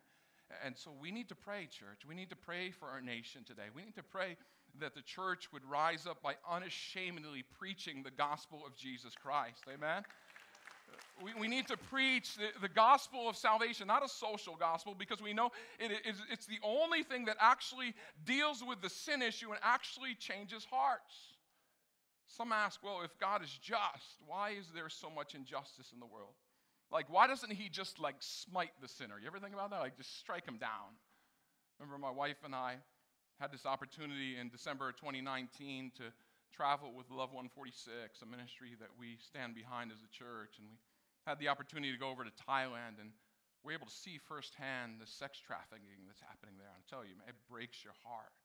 And 0.64 0.78
so 0.78 0.92
we 1.02 1.12
need 1.12 1.30
to 1.30 1.36
pray, 1.36 1.66
church. 1.66 2.06
We 2.08 2.16
need 2.16 2.30
to 2.30 2.36
pray 2.36 2.70
for 2.70 2.88
our 2.88 3.02
nation 3.02 3.44
today. 3.44 3.74
We 3.74 3.84
need 3.84 3.96
to 3.96 4.04
pray 4.04 4.38
that 4.80 4.96
the 4.96 5.02
church 5.02 5.52
would 5.52 5.64
rise 5.66 6.06
up 6.08 6.22
by 6.22 6.36
unashamedly 6.50 7.44
preaching 7.58 8.04
the 8.04 8.12
gospel 8.12 8.64
of 8.66 8.76
Jesus 8.76 9.14
Christ. 9.16 9.64
Amen. 9.72 10.04
We, 11.22 11.34
we 11.40 11.48
need 11.48 11.68
to 11.68 11.78
preach 11.78 12.36
the, 12.36 12.48
the 12.62 12.70
gospel 12.70 13.30
of 13.30 13.36
salvation, 13.36 13.88
not 13.88 14.04
a 14.04 14.10
social 14.10 14.56
gospel, 14.56 14.96
because 14.98 15.22
we 15.22 15.34
know 15.34 15.52
it 15.80 15.92
is, 16.08 16.18
it's 16.32 16.46
the 16.46 16.60
only 16.64 17.04
thing 17.04 17.26
that 17.26 17.38
actually 17.40 17.94
deals 18.26 18.64
with 18.66 18.82
the 18.82 18.90
sin 18.90 19.22
issue 19.22 19.50
and 19.50 19.60
actually 19.62 20.16
changes 20.16 20.66
hearts. 20.70 21.14
Some 22.26 22.52
ask, 22.52 22.84
well, 22.84 23.02
if 23.04 23.18
God 23.20 23.44
is 23.44 23.60
just, 23.62 24.18
why 24.26 24.52
is 24.52 24.66
there 24.74 24.90
so 24.90 25.10
much 25.10 25.36
injustice 25.36 25.92
in 25.94 26.00
the 26.00 26.06
world? 26.06 26.34
Like, 26.92 27.06
why 27.10 27.28
doesn't 27.28 27.52
he 27.52 27.70
just 27.70 28.00
like 28.00 28.16
smite 28.20 28.72
the 28.82 28.88
sinner? 28.88 29.16
You 29.20 29.28
ever 29.28 29.40
think 29.40 29.54
about 29.54 29.70
that? 29.72 29.80
Like, 29.80 29.98
just 29.98 30.20
strike 30.20 30.46
him 30.46 30.58
down. 30.58 30.98
Remember, 31.80 31.98
my 31.98 32.12
wife 32.12 32.38
and 32.46 32.56
I 32.56 32.78
had 33.40 33.52
this 33.52 33.66
opportunity 33.66 34.38
in 34.38 34.50
December 34.50 34.92
2019 34.92 35.92
to 35.98 36.04
travel 36.54 36.94
with 36.94 37.10
Love 37.10 37.34
146, 37.34 38.22
a 38.22 38.26
ministry 38.26 38.78
that 38.80 38.94
we 39.00 39.18
stand 39.18 39.58
behind 39.58 39.92
as 39.92 39.98
a 40.06 40.12
church, 40.14 40.62
and 40.62 40.70
we 40.70 40.78
had 41.26 41.40
the 41.40 41.48
opportunity 41.48 41.92
to 41.92 42.00
go 42.00 42.10
over 42.10 42.24
to 42.24 42.34
Thailand 42.48 43.00
and 43.00 43.12
we're 43.64 43.72
able 43.72 43.88
to 43.88 43.96
see 43.96 44.20
firsthand 44.20 45.00
the 45.00 45.08
sex 45.08 45.40
trafficking 45.40 46.04
that's 46.06 46.20
happening 46.20 46.60
there. 46.60 46.68
I 46.68 46.84
tell 46.92 47.08
you, 47.08 47.16
man, 47.16 47.32
it 47.32 47.40
breaks 47.48 47.80
your 47.80 47.96
heart. 48.04 48.36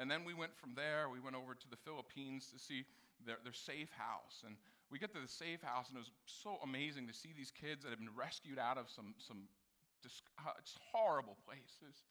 And 0.00 0.10
then 0.10 0.24
we 0.24 0.32
went 0.32 0.56
from 0.56 0.72
there, 0.72 1.12
we 1.12 1.20
went 1.20 1.36
over 1.36 1.52
to 1.52 1.68
the 1.68 1.76
Philippines 1.76 2.48
to 2.54 2.58
see 2.58 2.88
their, 3.26 3.36
their 3.44 3.52
safe 3.52 3.92
house. 3.92 4.40
And 4.46 4.56
we 4.90 4.98
get 4.98 5.12
to 5.12 5.20
the 5.20 5.28
safe 5.28 5.60
house, 5.60 5.88
and 5.88 5.96
it 5.96 6.06
was 6.06 6.12
so 6.24 6.56
amazing 6.64 7.06
to 7.08 7.12
see 7.12 7.34
these 7.36 7.50
kids 7.52 7.84
that 7.84 7.90
had 7.90 7.98
been 7.98 8.14
rescued 8.16 8.58
out 8.58 8.78
of 8.78 8.88
some, 8.88 9.12
some 9.18 9.52
just, 10.02 10.22
uh, 10.40 10.56
horrible 10.92 11.36
places. 11.44 12.08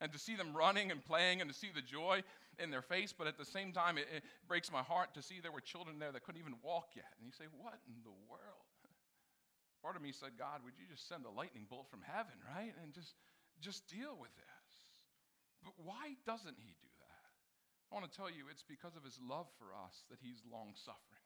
And 0.00 0.12
to 0.12 0.18
see 0.18 0.34
them 0.34 0.52
running 0.56 0.90
and 0.90 1.04
playing 1.04 1.40
and 1.40 1.48
to 1.48 1.56
see 1.56 1.70
the 1.72 1.80
joy 1.80 2.22
in 2.58 2.70
their 2.70 2.82
face, 2.82 3.14
but 3.16 3.26
at 3.26 3.38
the 3.38 3.44
same 3.44 3.72
time, 3.72 3.96
it, 3.96 4.08
it 4.14 4.24
breaks 4.48 4.72
my 4.72 4.82
heart 4.82 5.14
to 5.14 5.22
see 5.22 5.40
there 5.40 5.52
were 5.52 5.60
children 5.60 5.98
there 5.98 6.12
that 6.12 6.24
couldn't 6.24 6.40
even 6.40 6.56
walk 6.62 6.96
yet. 6.96 7.12
And 7.16 7.24
you 7.24 7.32
say, 7.32 7.44
What 7.62 7.78
in 7.86 7.94
the 8.02 8.12
world? 8.28 8.66
Part 9.86 9.94
of 9.94 10.02
me 10.02 10.10
said, 10.10 10.34
God, 10.36 10.66
would 10.66 10.74
you 10.74 10.84
just 10.90 11.06
send 11.06 11.22
a 11.26 11.30
lightning 11.30 11.62
bolt 11.70 11.86
from 11.88 12.02
heaven, 12.02 12.34
right? 12.42 12.74
And 12.82 12.92
just, 12.92 13.14
just 13.62 13.86
deal 13.86 14.18
with 14.18 14.34
this. 14.34 14.66
But 15.62 15.74
why 15.78 16.18
doesn't 16.26 16.58
he 16.58 16.74
do 16.82 16.90
that? 16.98 17.30
I 17.86 17.94
want 17.94 18.10
to 18.10 18.10
tell 18.10 18.26
you 18.26 18.50
it's 18.50 18.64
because 18.66 18.96
of 18.96 19.04
his 19.04 19.20
love 19.22 19.46
for 19.62 19.66
us 19.86 20.02
that 20.10 20.18
he's 20.20 20.42
long 20.50 20.74
suffering. 20.74 21.22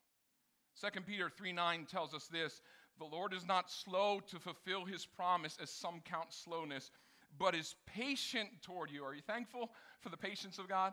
2 0.76 1.00
Peter 1.08 1.30
3 1.30 1.52
9 1.52 1.86
tells 1.90 2.12
us 2.12 2.28
this 2.28 2.60
The 2.98 3.06
Lord 3.06 3.32
is 3.32 3.46
not 3.46 3.70
slow 3.70 4.20
to 4.28 4.38
fulfill 4.38 4.84
his 4.84 5.06
promise, 5.06 5.56
as 5.56 5.70
some 5.70 6.02
count 6.04 6.28
slowness, 6.28 6.90
but 7.38 7.54
is 7.54 7.76
patient 7.86 8.50
toward 8.60 8.90
you. 8.90 9.04
Are 9.04 9.14
you 9.14 9.22
thankful 9.26 9.70
for 10.02 10.10
the 10.10 10.18
patience 10.18 10.58
of 10.58 10.68
God? 10.68 10.92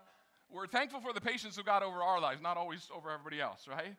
We're 0.50 0.68
thankful 0.68 1.02
for 1.02 1.12
the 1.12 1.20
patience 1.20 1.58
of 1.58 1.66
God 1.66 1.84
over 1.84 2.02
our 2.02 2.22
lives, 2.22 2.42
not 2.42 2.56
always 2.56 2.88
over 2.96 3.12
everybody 3.12 3.42
else, 3.42 3.68
right? 3.68 3.98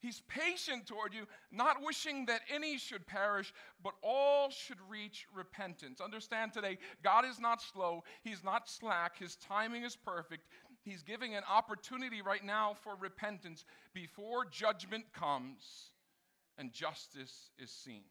He's 0.00 0.22
patient 0.28 0.86
toward 0.86 1.12
you, 1.12 1.26
not 1.52 1.76
wishing 1.82 2.24
that 2.26 2.40
any 2.52 2.78
should 2.78 3.06
perish, 3.06 3.52
but 3.82 3.92
all 4.02 4.50
should 4.50 4.78
reach 4.88 5.26
repentance. 5.34 6.00
Understand 6.00 6.54
today, 6.54 6.78
God 7.02 7.26
is 7.26 7.38
not 7.38 7.60
slow, 7.60 8.02
He's 8.22 8.42
not 8.42 8.68
slack, 8.68 9.18
His 9.18 9.36
timing 9.36 9.84
is 9.84 9.96
perfect. 9.96 10.46
He's 10.82 11.02
giving 11.02 11.34
an 11.34 11.42
opportunity 11.48 12.22
right 12.22 12.44
now 12.44 12.74
for 12.82 12.96
repentance 12.96 13.66
before 13.92 14.46
judgment 14.46 15.04
comes 15.12 15.90
and 16.56 16.72
justice 16.72 17.50
is 17.58 17.70
seen. 17.70 18.04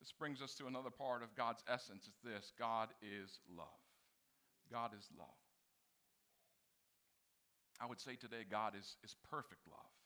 This 0.00 0.12
brings 0.18 0.40
us 0.40 0.54
to 0.54 0.66
another 0.66 0.88
part 0.88 1.22
of 1.22 1.34
God's 1.34 1.62
essence. 1.68 2.08
It's 2.08 2.20
this 2.24 2.52
God 2.58 2.88
is 3.02 3.38
love. 3.54 3.66
God 4.72 4.92
is 4.98 5.06
love. 5.18 5.28
I 7.78 7.86
would 7.86 8.00
say 8.00 8.16
today, 8.16 8.44
God 8.50 8.72
is, 8.78 8.96
is 9.04 9.14
perfect 9.30 9.66
love. 9.70 9.99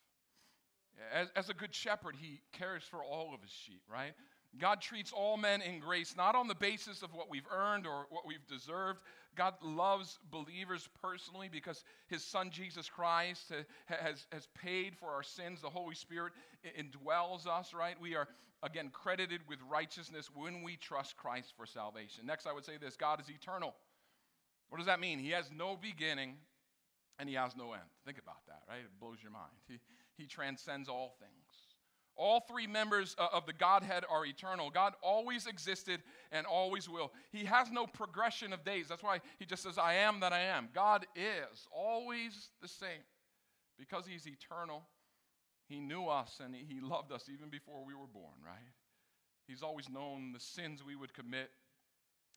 As, 1.13 1.29
as 1.37 1.49
a 1.49 1.55
good 1.55 1.75
shepherd, 1.75 2.17
he 2.21 2.41
cares 2.53 2.83
for 2.85 3.03
all 3.03 3.35
of 3.35 3.41
his 3.43 3.51
sheep, 3.51 3.83
right? 3.91 4.13
God 4.59 4.81
treats 4.81 5.13
all 5.13 5.37
men 5.37 5.63
in 5.63 5.81
grace, 5.81 6.15
not 6.17 6.35
on 6.35 6.47
the 6.47 6.55
basis 6.55 7.03
of 7.03 7.13
what 7.13 7.29
we've 7.29 7.47
earned 7.51 7.87
or 7.87 8.07
what 8.11 8.27
we've 8.27 8.47
deserved. 8.47 9.01
God 9.35 9.55
loves 9.63 10.19
believers 10.31 10.89
personally 11.03 11.49
because 11.51 11.85
his 12.07 12.23
son 12.23 12.51
Jesus 12.51 12.89
Christ 12.89 13.53
has, 13.87 14.27
has 14.31 14.49
paid 14.55 14.95
for 14.97 15.11
our 15.11 15.25
sins. 15.25 15.61
The 15.61 15.71
Holy 15.71 15.97
Spirit 15.97 16.33
indwells 16.79 17.47
us, 17.47 17.75
right? 17.75 18.01
We 18.01 18.15
are, 18.15 18.29
again, 18.63 18.91
credited 18.93 19.41
with 19.49 19.59
righteousness 19.69 20.31
when 20.33 20.63
we 20.63 20.77
trust 20.77 21.17
Christ 21.17 21.53
for 21.57 21.67
salvation. 21.67 22.27
Next, 22.27 22.47
I 22.47 22.53
would 22.53 22.65
say 22.65 22.77
this 22.81 22.97
God 22.97 23.21
is 23.21 23.29
eternal. 23.29 23.75
What 24.69 24.79
does 24.79 24.87
that 24.87 25.01
mean? 25.01 25.19
He 25.19 25.31
has 25.31 25.51
no 25.57 25.77
beginning 25.77 26.37
and 27.19 27.29
he 27.29 27.35
has 27.35 27.57
no 27.57 27.73
end. 27.73 27.83
Think 28.05 28.19
about 28.19 28.47
that, 28.49 28.63
right? 28.69 28.81
It 28.81 29.01
blows 29.01 29.19
your 29.23 29.33
mind. 29.33 29.53
He, 29.69 29.79
he 30.17 30.27
transcends 30.27 30.89
all 30.89 31.17
things. 31.21 31.31
All 32.17 32.41
three 32.49 32.69
members 32.69 33.17
of 33.19 33.45
the 33.45 33.53
Godhead 33.53 34.05
are 34.09 34.25
eternal. 34.25 34.71
God 34.71 34.95
always 35.03 35.47
existed 35.47 36.01
and 36.31 36.47
always 36.47 36.89
will. 36.89 37.13
He 37.33 37.45
has 37.45 37.73
no 37.73 37.87
progression 37.89 38.53
of 38.53 38.65
days. 38.65 38.87
That's 38.89 39.03
why 39.03 39.21
he 39.41 39.47
just 39.47 39.65
says, 39.65 39.79
I 39.79 39.95
am 39.95 40.21
that 40.21 40.33
I 40.33 40.41
am. 40.43 40.69
God 40.73 41.07
is 41.17 41.67
always 41.73 42.51
the 42.63 42.69
same. 42.69 43.03
Because 43.77 44.07
he's 44.07 44.29
eternal, 44.29 44.85
he 45.69 45.81
knew 45.81 46.07
us 46.07 46.41
and 46.43 46.55
he 46.55 46.79
loved 46.81 47.11
us 47.11 47.29
even 47.33 47.51
before 47.51 47.85
we 47.85 47.95
were 47.95 48.07
born, 48.07 48.35
right? 48.45 48.71
He's 49.49 49.63
always 49.63 49.89
known 49.89 50.33
the 50.33 50.39
sins 50.39 50.83
we 50.87 50.95
would 50.95 51.13
commit 51.15 51.51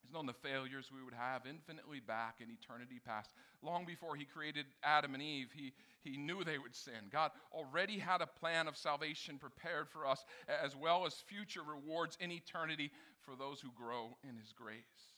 He's 0.02 0.14
known 0.14 0.26
the 0.26 0.34
failures 0.34 0.90
we 0.94 1.04
would 1.04 1.14
have 1.14 1.46
infinitely 1.46 2.00
back 2.00 2.36
in 2.40 2.48
eternity 2.50 3.00
past. 3.06 3.32
Long 3.62 3.86
before 3.86 4.16
he 4.16 4.26
created 4.26 4.66
Adam 4.84 5.14
and 5.14 5.24
Eve, 5.24 5.50
he, 5.54 5.74
he 6.02 6.18
knew 6.18 6.44
they 6.44 6.58
would 6.58 6.76
sin. 6.76 7.12
God 7.12 7.32
already 7.52 7.98
had 7.98 8.22
a 8.22 8.28
plan 8.28 8.68
of 8.68 8.78
salvation 8.78 9.38
prepared 9.38 9.90
for 9.90 10.06
us, 10.06 10.24
as 10.48 10.76
well 10.76 11.06
as 11.06 11.14
future 11.16 11.62
rewards 11.64 12.18
in 12.22 12.32
eternity 12.32 12.92
for 13.20 13.36
those 13.36 13.60
who 13.60 13.70
grow 13.76 14.18
in 14.24 14.38
his 14.38 14.54
grace. 14.54 15.14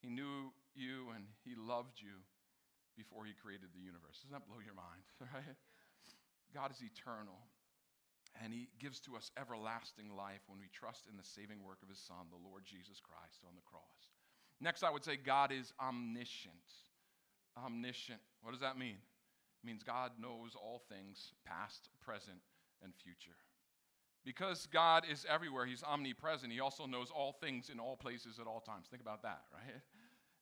He 0.00 0.08
knew 0.08 0.52
you 0.74 1.10
and 1.14 1.24
he 1.44 1.54
loved 1.56 2.00
you 2.00 2.22
before 2.96 3.24
he 3.24 3.32
created 3.32 3.68
the 3.74 3.80
universe. 3.80 4.22
Doesn't 4.22 4.32
that 4.32 4.46
blow 4.46 4.60
your 4.64 4.74
mind? 4.74 5.04
Right? 5.32 5.56
God 6.54 6.70
is 6.72 6.82
eternal. 6.82 7.38
And 8.42 8.54
he 8.54 8.68
gives 8.78 9.00
to 9.00 9.16
us 9.16 9.30
everlasting 9.36 10.14
life 10.16 10.40
when 10.46 10.60
we 10.60 10.68
trust 10.72 11.06
in 11.10 11.16
the 11.16 11.24
saving 11.24 11.62
work 11.62 11.82
of 11.82 11.88
his 11.88 11.98
Son, 11.98 12.30
the 12.30 12.48
Lord 12.48 12.62
Jesus 12.64 13.00
Christ, 13.00 13.42
on 13.46 13.54
the 13.54 13.66
cross. 13.66 14.14
Next, 14.60 14.82
I 14.82 14.90
would 14.90 15.04
say 15.04 15.16
God 15.16 15.52
is 15.52 15.72
omniscient. 15.80 16.54
Omniscient. 17.58 18.20
What 18.42 18.52
does 18.52 18.60
that 18.60 18.78
mean? 18.78 18.96
It 18.96 19.66
means 19.66 19.82
God 19.82 20.12
knows 20.20 20.54
all 20.54 20.82
things, 20.88 21.32
past, 21.44 21.88
present, 22.00 22.40
and 22.82 22.92
future. 22.94 23.36
Because 24.24 24.68
God 24.72 25.04
is 25.10 25.26
everywhere, 25.28 25.66
He's 25.66 25.82
omnipresent, 25.82 26.52
He 26.52 26.60
also 26.60 26.86
knows 26.86 27.10
all 27.10 27.32
things 27.32 27.70
in 27.70 27.80
all 27.80 27.96
places 27.96 28.38
at 28.38 28.46
all 28.46 28.60
times. 28.60 28.86
Think 28.90 29.02
about 29.02 29.22
that, 29.22 29.42
right? 29.52 29.80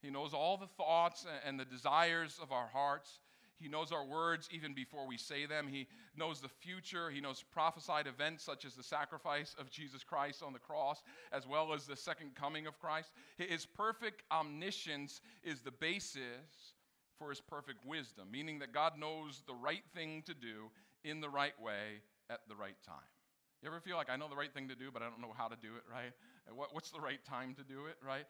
He 0.02 0.10
knows 0.10 0.32
all 0.34 0.56
the 0.56 0.66
thoughts 0.66 1.26
and 1.44 1.58
the 1.58 1.64
desires 1.64 2.38
of 2.40 2.52
our 2.52 2.68
hearts. 2.68 3.18
He 3.60 3.68
knows 3.68 3.92
our 3.92 4.04
words 4.04 4.48
even 4.52 4.74
before 4.74 5.06
we 5.06 5.16
say 5.16 5.46
them. 5.46 5.66
He 5.68 5.88
knows 6.16 6.40
the 6.40 6.48
future. 6.48 7.10
He 7.10 7.20
knows 7.20 7.44
prophesied 7.52 8.06
events 8.06 8.44
such 8.44 8.64
as 8.64 8.74
the 8.74 8.82
sacrifice 8.82 9.54
of 9.58 9.70
Jesus 9.70 10.04
Christ 10.04 10.42
on 10.42 10.52
the 10.52 10.58
cross, 10.58 11.02
as 11.32 11.46
well 11.46 11.72
as 11.72 11.86
the 11.86 11.96
second 11.96 12.34
coming 12.34 12.66
of 12.66 12.78
Christ. 12.78 13.10
His 13.36 13.66
perfect 13.66 14.22
omniscience 14.30 15.20
is 15.42 15.60
the 15.60 15.72
basis 15.72 16.74
for 17.18 17.30
his 17.30 17.40
perfect 17.40 17.84
wisdom, 17.84 18.28
meaning 18.30 18.60
that 18.60 18.72
God 18.72 18.98
knows 18.98 19.42
the 19.46 19.54
right 19.54 19.84
thing 19.94 20.22
to 20.26 20.34
do 20.34 20.70
in 21.04 21.20
the 21.20 21.28
right 21.28 21.60
way 21.60 22.02
at 22.30 22.40
the 22.48 22.54
right 22.54 22.76
time. 22.86 23.17
You 23.62 23.68
ever 23.68 23.80
feel 23.80 23.96
like 23.96 24.08
I 24.08 24.14
know 24.14 24.28
the 24.28 24.36
right 24.36 24.54
thing 24.54 24.68
to 24.68 24.76
do, 24.76 24.90
but 24.92 25.02
I 25.02 25.06
don't 25.10 25.20
know 25.20 25.34
how 25.36 25.48
to 25.48 25.56
do 25.60 25.74
it, 25.74 25.82
right? 25.90 26.12
What, 26.54 26.72
what's 26.72 26.90
the 26.90 27.00
right 27.00 27.18
time 27.24 27.54
to 27.54 27.64
do 27.64 27.86
it, 27.86 27.96
right? 28.06 28.24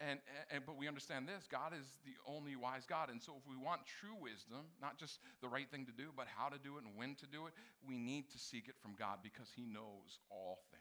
And, 0.00 0.18
and, 0.50 0.64
but 0.64 0.78
we 0.78 0.88
understand 0.88 1.28
this 1.28 1.46
God 1.46 1.72
is 1.78 1.86
the 2.04 2.16
only 2.26 2.56
wise 2.56 2.86
God. 2.86 3.10
And 3.10 3.20
so 3.20 3.34
if 3.36 3.46
we 3.46 3.56
want 3.56 3.82
true 3.84 4.16
wisdom, 4.18 4.72
not 4.80 4.98
just 4.98 5.20
the 5.42 5.48
right 5.48 5.70
thing 5.70 5.84
to 5.84 5.92
do, 5.92 6.08
but 6.16 6.26
how 6.34 6.48
to 6.48 6.58
do 6.58 6.78
it 6.78 6.84
and 6.84 6.96
when 6.96 7.14
to 7.16 7.26
do 7.26 7.46
it, 7.46 7.52
we 7.86 7.98
need 7.98 8.30
to 8.30 8.38
seek 8.38 8.68
it 8.68 8.74
from 8.80 8.94
God 8.98 9.18
because 9.22 9.48
He 9.54 9.66
knows 9.66 10.18
all 10.30 10.60
things. 10.70 10.80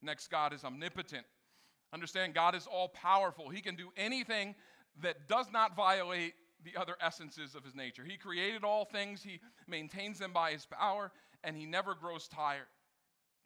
Next, 0.00 0.28
God 0.28 0.54
is 0.54 0.64
omnipotent. 0.64 1.26
Understand, 1.92 2.32
God 2.32 2.54
is 2.54 2.66
all 2.66 2.88
powerful. 2.88 3.50
He 3.50 3.60
can 3.60 3.76
do 3.76 3.90
anything 3.96 4.54
that 5.02 5.28
does 5.28 5.52
not 5.52 5.76
violate 5.76 6.32
the 6.64 6.80
other 6.80 6.96
essences 6.98 7.54
of 7.54 7.62
His 7.62 7.74
nature. 7.74 8.04
He 8.04 8.16
created 8.16 8.64
all 8.64 8.86
things, 8.86 9.22
He 9.22 9.38
maintains 9.68 10.18
them 10.18 10.32
by 10.32 10.52
His 10.52 10.64
power, 10.64 11.12
and 11.44 11.54
He 11.54 11.66
never 11.66 11.94
grows 11.94 12.26
tired. 12.26 12.66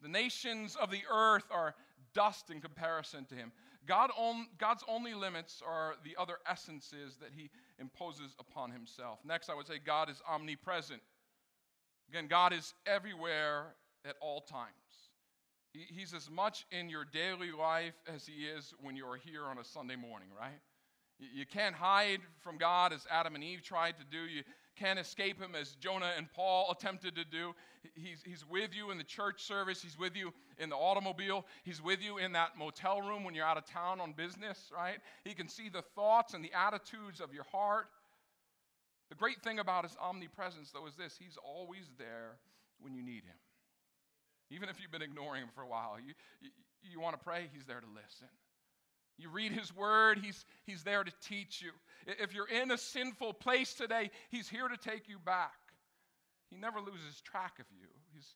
The 0.01 0.09
nations 0.09 0.75
of 0.75 0.91
the 0.91 1.01
earth 1.11 1.45
are 1.51 1.75
dust 2.13 2.49
in 2.49 2.61
comparison 2.61 3.25
to 3.25 3.35
him. 3.35 3.51
God 3.85 4.11
on, 4.17 4.47
God's 4.57 4.83
only 4.87 5.13
limits 5.13 5.61
are 5.65 5.95
the 6.03 6.15
other 6.19 6.37
essences 6.49 7.15
that 7.21 7.29
he 7.35 7.49
imposes 7.79 8.35
upon 8.39 8.71
himself. 8.71 9.19
Next, 9.23 9.49
I 9.49 9.55
would 9.55 9.67
say 9.67 9.79
God 9.83 10.09
is 10.09 10.21
omnipresent. 10.29 11.01
Again, 12.09 12.27
God 12.27 12.53
is 12.53 12.73
everywhere 12.85 13.75
at 14.05 14.15
all 14.21 14.41
times. 14.41 14.71
He, 15.73 15.85
he's 15.93 16.13
as 16.13 16.29
much 16.29 16.65
in 16.71 16.89
your 16.89 17.05
daily 17.05 17.51
life 17.51 17.95
as 18.13 18.25
he 18.25 18.45
is 18.45 18.73
when 18.81 18.95
you're 18.95 19.17
here 19.17 19.45
on 19.45 19.57
a 19.57 19.63
Sunday 19.63 19.95
morning, 19.95 20.29
right? 20.37 20.59
You, 21.19 21.27
you 21.33 21.45
can't 21.45 21.75
hide 21.75 22.19
from 22.39 22.57
God 22.57 22.93
as 22.93 23.05
Adam 23.09 23.35
and 23.35 23.43
Eve 23.43 23.61
tried 23.61 23.95
to 23.97 24.03
do. 24.09 24.19
You 24.19 24.43
can't 24.77 24.99
escape 24.99 25.39
him 25.41 25.55
as 25.59 25.71
Jonah 25.75 26.11
and 26.17 26.31
Paul 26.33 26.71
attempted 26.71 27.15
to 27.15 27.25
do. 27.25 27.53
He's, 27.95 28.21
he's 28.23 28.45
with 28.47 28.75
you 28.75 28.91
in 28.91 28.97
the 28.97 29.03
church 29.03 29.43
service, 29.43 29.81
he's 29.81 29.97
with 29.97 30.15
you 30.15 30.33
in 30.59 30.69
the 30.69 30.75
automobile, 30.75 31.45
he's 31.63 31.81
with 31.81 32.01
you 32.01 32.17
in 32.17 32.33
that 32.33 32.57
motel 32.57 33.01
room 33.01 33.23
when 33.23 33.33
you're 33.33 33.45
out 33.45 33.57
of 33.57 33.65
town 33.65 33.99
on 33.99 34.13
business, 34.13 34.71
right? 34.75 34.97
He 35.23 35.33
can 35.33 35.47
see 35.47 35.69
the 35.69 35.83
thoughts 35.95 36.33
and 36.33 36.43
the 36.43 36.51
attitudes 36.53 37.21
of 37.21 37.33
your 37.33 37.45
heart. 37.51 37.87
The 39.09 39.15
great 39.15 39.41
thing 39.41 39.59
about 39.59 39.83
his 39.83 39.95
omnipresence, 40.01 40.71
though, 40.71 40.85
is 40.85 40.95
this 40.95 41.17
he's 41.17 41.37
always 41.43 41.89
there 41.97 42.37
when 42.79 42.93
you 42.93 43.01
need 43.01 43.23
him. 43.23 43.39
Even 44.49 44.69
if 44.69 44.81
you've 44.81 44.91
been 44.91 45.01
ignoring 45.01 45.43
him 45.43 45.49
for 45.55 45.61
a 45.61 45.67
while, 45.67 45.97
you, 45.99 46.13
you, 46.41 46.49
you 46.83 46.99
want 46.99 47.17
to 47.17 47.23
pray, 47.23 47.47
he's 47.53 47.65
there 47.65 47.79
to 47.79 47.87
listen. 47.87 48.27
You 49.17 49.29
read 49.29 49.51
his 49.51 49.75
word, 49.75 50.19
he's, 50.19 50.45
he's 50.65 50.83
there 50.83 51.03
to 51.03 51.11
teach 51.27 51.61
you. 51.61 51.71
If 52.05 52.33
you're 52.33 52.47
in 52.47 52.71
a 52.71 52.77
sinful 52.77 53.33
place 53.33 53.73
today, 53.73 54.11
he's 54.29 54.47
here 54.47 54.67
to 54.67 54.77
take 54.77 55.09
you 55.09 55.17
back. 55.19 55.57
He 56.49 56.55
never 56.55 56.79
loses 56.79 57.19
track 57.21 57.59
of 57.59 57.65
you. 57.71 57.87
He's 58.13 58.35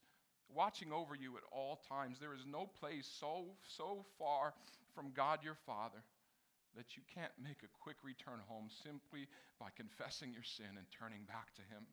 watching 0.53 0.91
over 0.91 1.15
you 1.15 1.37
at 1.37 1.43
all 1.51 1.79
times. 1.87 2.17
There 2.19 2.33
is 2.33 2.45
no 2.45 2.65
place 2.79 3.09
so, 3.19 3.45
so 3.77 4.05
far 4.17 4.53
from 4.93 5.11
God 5.15 5.39
your 5.43 5.55
Father 5.65 6.03
that 6.75 6.95
you 6.95 7.03
can't 7.13 7.31
make 7.41 7.63
a 7.63 7.77
quick 7.79 7.97
return 8.03 8.39
home 8.47 8.67
simply 8.83 9.27
by 9.59 9.67
confessing 9.75 10.33
your 10.33 10.43
sin 10.43 10.77
and 10.77 10.87
turning 10.91 11.23
back 11.27 11.53
to 11.55 11.61
Him. 11.61 11.85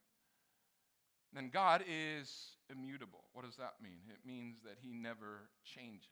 Then 1.35 1.51
God 1.53 1.85
is 1.87 2.57
immutable. 2.71 3.25
What 3.33 3.45
does 3.45 3.57
that 3.57 3.75
mean? 3.83 4.09
It 4.09 4.27
means 4.27 4.63
that 4.65 4.79
He 4.81 4.95
never 4.95 5.51
changes. 5.65 6.09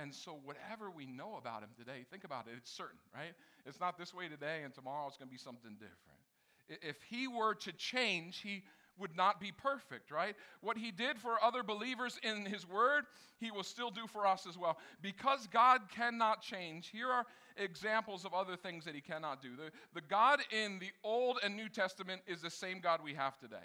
And 0.00 0.14
so, 0.14 0.38
whatever 0.44 0.90
we 0.90 1.06
know 1.06 1.36
about 1.36 1.62
him 1.62 1.70
today, 1.76 2.04
think 2.10 2.24
about 2.24 2.46
it, 2.46 2.54
it's 2.56 2.70
certain, 2.70 2.98
right? 3.14 3.32
It's 3.66 3.80
not 3.80 3.98
this 3.98 4.12
way 4.12 4.28
today, 4.28 4.62
and 4.64 4.74
tomorrow 4.74 5.06
it's 5.06 5.16
going 5.16 5.28
to 5.28 5.32
be 5.32 5.38
something 5.38 5.72
different. 5.72 6.82
If 6.82 7.02
he 7.02 7.28
were 7.28 7.54
to 7.54 7.72
change, 7.72 8.40
he 8.40 8.62
would 8.98 9.16
not 9.16 9.40
be 9.40 9.52
perfect, 9.52 10.10
right? 10.10 10.34
What 10.60 10.76
he 10.76 10.90
did 10.90 11.18
for 11.18 11.42
other 11.42 11.62
believers 11.62 12.18
in 12.22 12.44
his 12.44 12.68
word, 12.68 13.04
he 13.38 13.50
will 13.50 13.62
still 13.62 13.90
do 13.90 14.06
for 14.06 14.26
us 14.26 14.46
as 14.46 14.58
well. 14.58 14.78
Because 15.00 15.46
God 15.46 15.82
cannot 15.94 16.42
change, 16.42 16.88
here 16.88 17.08
are 17.08 17.24
examples 17.56 18.24
of 18.24 18.34
other 18.34 18.56
things 18.56 18.84
that 18.84 18.94
he 18.94 19.00
cannot 19.00 19.40
do. 19.40 19.50
The, 19.56 19.70
the 19.94 20.06
God 20.06 20.40
in 20.50 20.78
the 20.78 20.90
Old 21.04 21.38
and 21.42 21.56
New 21.56 21.68
Testament 21.68 22.22
is 22.26 22.42
the 22.42 22.50
same 22.50 22.80
God 22.80 23.00
we 23.02 23.14
have 23.14 23.38
today. 23.38 23.56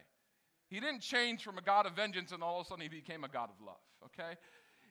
He 0.67 0.79
didn't 0.79 1.01
change 1.01 1.43
from 1.43 1.57
a 1.57 1.61
God 1.61 1.85
of 1.85 1.93
vengeance 1.93 2.31
and 2.31 2.41
all 2.41 2.59
of 2.59 2.65
a 2.65 2.69
sudden 2.69 2.81
he 2.81 2.89
became 2.89 3.23
a 3.23 3.27
God 3.27 3.49
of 3.49 3.63
love, 3.65 3.75
okay? 4.05 4.37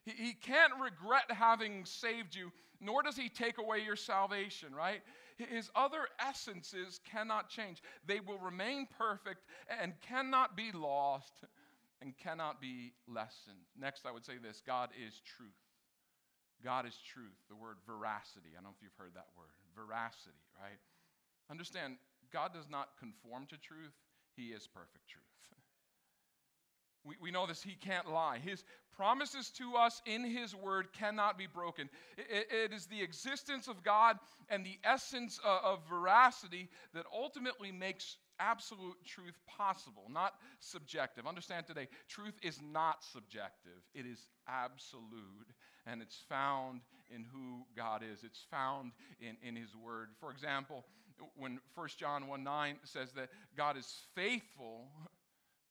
He, 0.04 0.12
he 0.12 0.32
can't 0.32 0.72
regret 0.80 1.30
having 1.30 1.84
saved 1.84 2.34
you, 2.34 2.50
nor 2.80 3.02
does 3.02 3.16
he 3.16 3.28
take 3.28 3.58
away 3.58 3.78
your 3.84 3.96
salvation, 3.96 4.74
right? 4.74 5.02
His 5.36 5.70
other 5.74 6.08
essences 6.20 7.00
cannot 7.10 7.48
change. 7.48 7.82
They 8.06 8.20
will 8.20 8.38
remain 8.38 8.86
perfect 8.98 9.46
and 9.80 9.94
cannot 10.00 10.56
be 10.56 10.70
lost 10.72 11.44
and 12.00 12.16
cannot 12.18 12.60
be 12.60 12.92
lessened. 13.06 13.64
Next, 13.78 14.06
I 14.06 14.10
would 14.10 14.24
say 14.24 14.34
this 14.42 14.62
God 14.64 14.90
is 14.94 15.20
truth. 15.24 15.50
God 16.62 16.86
is 16.86 16.96
truth, 17.02 17.34
the 17.48 17.56
word 17.56 17.76
veracity. 17.86 18.54
I 18.54 18.62
don't 18.62 18.70
know 18.70 18.74
if 18.76 18.82
you've 18.82 18.94
heard 18.96 19.14
that 19.14 19.26
word. 19.36 19.50
Veracity, 19.74 20.46
right? 20.60 20.78
Understand, 21.50 21.96
God 22.32 22.54
does 22.54 22.70
not 22.70 22.90
conform 22.98 23.46
to 23.46 23.56
truth, 23.58 23.94
He 24.36 24.54
is 24.54 24.68
perfect 24.68 25.08
truth. 25.08 25.31
We, 27.04 27.16
we 27.20 27.30
know 27.30 27.46
this, 27.46 27.62
he 27.62 27.74
can't 27.74 28.10
lie. 28.10 28.38
His 28.38 28.64
promises 28.96 29.50
to 29.50 29.74
us 29.74 30.02
in 30.06 30.24
his 30.24 30.54
word 30.54 30.92
cannot 30.92 31.36
be 31.38 31.46
broken. 31.46 31.88
it, 32.16 32.46
it 32.50 32.72
is 32.72 32.86
the 32.86 33.02
existence 33.02 33.68
of 33.68 33.82
God 33.82 34.16
and 34.48 34.64
the 34.64 34.78
essence 34.84 35.40
of, 35.44 35.64
of 35.64 35.88
veracity 35.88 36.68
that 36.94 37.04
ultimately 37.12 37.72
makes 37.72 38.16
absolute 38.38 38.96
truth 39.04 39.38
possible, 39.46 40.04
not 40.10 40.34
subjective. 40.60 41.26
Understand 41.26 41.66
today, 41.66 41.88
truth 42.08 42.34
is 42.42 42.60
not 42.72 43.02
subjective, 43.02 43.82
it 43.94 44.06
is 44.06 44.26
absolute, 44.48 45.48
and 45.86 46.02
it's 46.02 46.18
found 46.28 46.80
in 47.14 47.24
who 47.32 47.64
God 47.76 48.02
is. 48.02 48.24
It's 48.24 48.44
found 48.50 48.92
in, 49.20 49.36
in 49.46 49.56
His 49.56 49.74
Word. 49.76 50.08
For 50.20 50.30
example, 50.30 50.84
when 51.36 51.60
1 51.74 51.88
John 51.98 52.26
1 52.26 52.42
9 52.42 52.76
says 52.84 53.12
that 53.12 53.28
God 53.56 53.76
is 53.76 53.92
faithful 54.14 54.86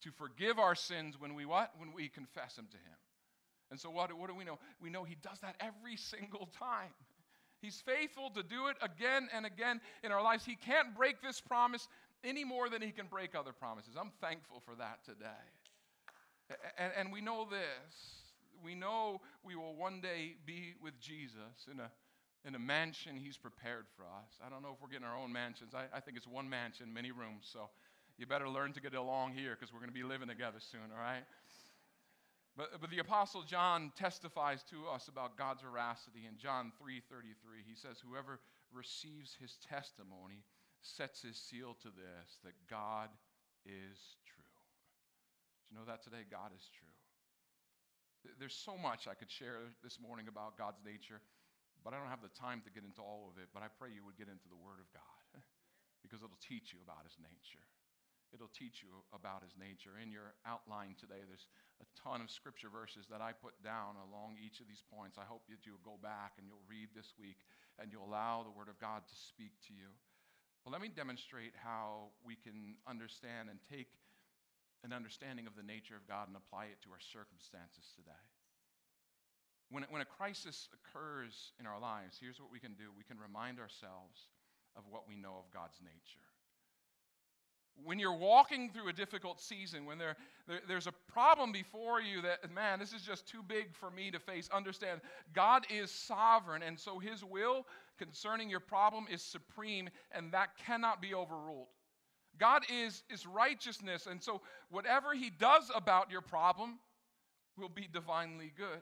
to 0.01 0.11
forgive 0.11 0.59
our 0.59 0.75
sins 0.75 1.15
when 1.19 1.33
we 1.35 1.45
what? 1.45 1.71
When 1.77 1.93
we 1.93 2.09
confess 2.09 2.55
them 2.55 2.67
to 2.71 2.77
him. 2.77 2.97
And 3.69 3.79
so 3.79 3.89
what, 3.89 4.11
what 4.13 4.27
do 4.29 4.35
we 4.35 4.43
know? 4.43 4.59
We 4.81 4.89
know 4.89 5.03
he 5.03 5.15
does 5.15 5.39
that 5.39 5.55
every 5.59 5.95
single 5.97 6.49
time. 6.59 6.91
He's 7.61 7.81
faithful 7.81 8.31
to 8.31 8.43
do 8.43 8.67
it 8.67 8.77
again 8.81 9.29
and 9.33 9.45
again 9.45 9.81
in 10.03 10.11
our 10.11 10.21
lives. 10.21 10.43
He 10.43 10.55
can't 10.55 10.95
break 10.95 11.21
this 11.21 11.39
promise 11.39 11.87
any 12.23 12.43
more 12.43 12.69
than 12.69 12.81
he 12.81 12.91
can 12.91 13.05
break 13.05 13.35
other 13.35 13.53
promises. 13.53 13.93
I'm 13.99 14.11
thankful 14.19 14.61
for 14.65 14.75
that 14.75 15.03
today. 15.05 15.25
And, 16.77 16.91
and 16.97 17.13
we 17.13 17.21
know 17.21 17.47
this. 17.49 17.93
We 18.63 18.75
know 18.75 19.21
we 19.43 19.55
will 19.55 19.75
one 19.75 20.01
day 20.01 20.35
be 20.45 20.73
with 20.81 20.99
Jesus 20.99 21.67
in 21.71 21.79
a, 21.79 21.89
in 22.45 22.55
a 22.55 22.59
mansion 22.59 23.15
he's 23.15 23.37
prepared 23.37 23.85
for 23.95 24.03
us. 24.03 24.39
I 24.45 24.49
don't 24.49 24.61
know 24.61 24.71
if 24.73 24.81
we're 24.81 24.89
getting 24.89 25.07
our 25.07 25.17
own 25.17 25.31
mansions. 25.31 25.73
I, 25.73 25.85
I 25.95 25.99
think 25.99 26.17
it's 26.17 26.27
one 26.27 26.49
mansion, 26.49 26.93
many 26.93 27.11
rooms. 27.11 27.49
So 27.51 27.69
you 28.21 28.27
better 28.29 28.47
learn 28.47 28.71
to 28.73 28.81
get 28.81 28.93
along 28.93 29.33
here 29.33 29.57
because 29.57 29.73
we're 29.73 29.81
going 29.81 29.89
to 29.89 29.97
be 29.97 30.05
living 30.05 30.29
together 30.29 30.61
soon, 30.61 30.93
all 30.93 31.01
right? 31.01 31.25
But, 32.53 32.77
but 32.77 32.91
the 32.91 32.99
apostle 32.99 33.47
john 33.47 33.95
testifies 33.95 34.61
to 34.69 34.83
us 34.91 35.07
about 35.07 35.39
god's 35.39 35.63
veracity 35.63 36.27
in 36.27 36.35
john 36.35 36.75
3.33 36.83 37.63
he 37.63 37.79
says 37.79 37.95
whoever 38.03 38.43
receives 38.75 39.39
his 39.39 39.55
testimony 39.63 40.43
sets 40.83 41.23
his 41.23 41.39
seal 41.39 41.79
to 41.79 41.87
this 41.95 42.43
that 42.43 42.51
god 42.69 43.07
is 43.63 44.19
true. 44.27 44.51
Do 45.63 45.67
you 45.71 45.75
know 45.79 45.87
that 45.87 46.03
today? 46.03 46.25
God 46.25 46.51
is 46.51 46.65
true. 46.73 46.91
There's 48.35 48.57
so 48.57 48.75
much 48.75 49.07
i 49.07 49.15
could 49.15 49.31
share 49.31 49.71
this 49.81 49.97
morning 49.97 50.27
about 50.27 50.59
god's 50.59 50.83
nature 50.83 51.23
but 51.81 51.95
i 51.95 51.97
don't 51.97 52.11
have 52.11 52.21
the 52.21 52.35
time 52.35 52.61
to 52.61 52.69
get 52.69 52.83
into 52.83 53.01
all 53.01 53.31
of 53.31 53.41
it 53.41 53.49
but 53.55 53.63
i 53.63 53.71
pray 53.79 53.89
you 53.89 54.03
would 54.05 54.19
get 54.19 54.29
into 54.29 54.45
the 54.51 54.59
word 54.59 54.77
of 54.77 54.85
god 54.93 55.41
because 56.03 56.21
it'll 56.21 56.43
teach 56.43 56.75
you 56.75 56.83
about 56.83 57.01
his 57.07 57.17
nature 57.17 57.65
It'll 58.31 58.51
teach 58.55 58.79
you 58.79 59.03
about 59.11 59.43
his 59.43 59.51
nature. 59.59 59.99
In 59.99 60.07
your 60.07 60.31
outline 60.47 60.95
today, 60.95 61.19
there's 61.27 61.51
a 61.83 61.87
ton 61.99 62.23
of 62.23 62.31
scripture 62.31 62.71
verses 62.71 63.03
that 63.11 63.19
I 63.19 63.35
put 63.35 63.59
down 63.59 63.99
along 63.99 64.39
each 64.39 64.63
of 64.63 64.71
these 64.71 64.83
points. 64.87 65.19
I 65.19 65.27
hope 65.27 65.43
that 65.51 65.67
you'll 65.67 65.83
go 65.83 65.99
back 65.99 66.39
and 66.39 66.47
you'll 66.47 66.63
read 66.63 66.95
this 66.95 67.11
week 67.19 67.43
and 67.75 67.91
you'll 67.91 68.07
allow 68.07 68.47
the 68.47 68.55
Word 68.55 68.71
of 68.71 68.79
God 68.79 69.03
to 69.03 69.15
speak 69.15 69.51
to 69.67 69.75
you. 69.75 69.91
But 70.63 70.71
let 70.71 70.79
me 70.79 70.87
demonstrate 70.87 71.51
how 71.59 72.15
we 72.23 72.39
can 72.39 72.79
understand 72.87 73.51
and 73.51 73.59
take 73.67 73.91
an 74.87 74.93
understanding 74.93 75.45
of 75.45 75.59
the 75.59 75.65
nature 75.65 75.99
of 75.99 76.07
God 76.07 76.31
and 76.31 76.37
apply 76.37 76.71
it 76.71 76.79
to 76.87 76.89
our 76.95 77.01
circumstances 77.01 77.91
today. 77.99 78.25
When, 79.69 79.83
when 79.89 80.01
a 80.01 80.09
crisis 80.09 80.67
occurs 80.71 81.51
in 81.59 81.65
our 81.65 81.79
lives, 81.79 82.17
here's 82.19 82.39
what 82.39 82.51
we 82.51 82.59
can 82.59 82.79
do 82.79 82.95
we 82.95 83.03
can 83.03 83.19
remind 83.19 83.59
ourselves 83.59 84.31
of 84.75 84.83
what 84.87 85.07
we 85.07 85.15
know 85.15 85.35
of 85.35 85.51
God's 85.51 85.79
nature. 85.83 86.30
When 87.83 87.99
you're 87.99 88.15
walking 88.15 88.69
through 88.69 88.89
a 88.89 88.93
difficult 88.93 89.39
season, 89.39 89.85
when 89.85 89.97
there, 89.97 90.15
there, 90.47 90.59
there's 90.67 90.87
a 90.87 90.93
problem 91.11 91.51
before 91.51 92.01
you 92.01 92.21
that, 92.21 92.51
man, 92.53 92.79
this 92.79 92.93
is 92.93 93.01
just 93.01 93.27
too 93.27 93.41
big 93.47 93.73
for 93.73 93.89
me 93.89 94.11
to 94.11 94.19
face, 94.19 94.49
understand 94.53 95.01
God 95.33 95.65
is 95.69 95.91
sovereign, 95.91 96.63
and 96.63 96.79
so 96.79 96.99
his 96.99 97.23
will 97.23 97.65
concerning 97.97 98.49
your 98.49 98.59
problem 98.59 99.05
is 99.11 99.21
supreme, 99.21 99.89
and 100.11 100.31
that 100.31 100.57
cannot 100.57 101.01
be 101.01 101.13
overruled. 101.13 101.67
God 102.39 102.63
is, 102.71 103.03
is 103.09 103.25
righteousness, 103.25 104.07
and 104.07 104.21
so 104.21 104.41
whatever 104.69 105.13
he 105.13 105.29
does 105.29 105.71
about 105.75 106.09
your 106.09 106.21
problem, 106.21 106.79
will 107.57 107.69
be 107.69 107.87
divinely 107.91 108.51
good. 108.57 108.81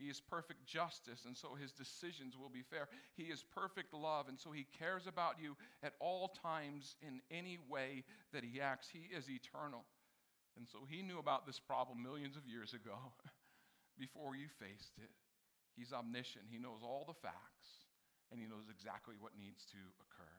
He 0.00 0.08
is 0.08 0.20
perfect 0.20 0.64
justice, 0.64 1.26
and 1.26 1.36
so 1.36 1.54
his 1.54 1.72
decisions 1.72 2.32
will 2.36 2.48
be 2.48 2.62
fair. 2.62 2.88
He 3.16 3.24
is 3.24 3.44
perfect 3.54 3.92
love, 3.92 4.28
and 4.28 4.40
so 4.40 4.50
he 4.50 4.66
cares 4.78 5.06
about 5.06 5.36
you 5.36 5.56
at 5.82 5.92
all 6.00 6.28
times 6.28 6.96
in 7.02 7.20
any 7.30 7.58
way 7.68 8.04
that 8.32 8.42
he 8.42 8.60
acts. 8.60 8.88
He 8.88 9.12
is 9.14 9.28
eternal. 9.28 9.84
And 10.56 10.66
so 10.66 10.88
he 10.88 11.02
knew 11.02 11.18
about 11.18 11.46
this 11.46 11.60
problem 11.60 12.02
millions 12.02 12.36
of 12.36 12.46
years 12.48 12.72
ago 12.72 12.96
before 13.98 14.34
you 14.34 14.48
faced 14.58 14.96
it. 14.96 15.10
He's 15.76 15.92
omniscient, 15.92 16.48
he 16.50 16.58
knows 16.58 16.80
all 16.82 17.04
the 17.06 17.20
facts, 17.20 17.88
and 18.32 18.40
he 18.40 18.48
knows 18.48 18.72
exactly 18.72 19.14
what 19.20 19.36
needs 19.38 19.64
to 19.72 19.80
occur. 20.00 20.36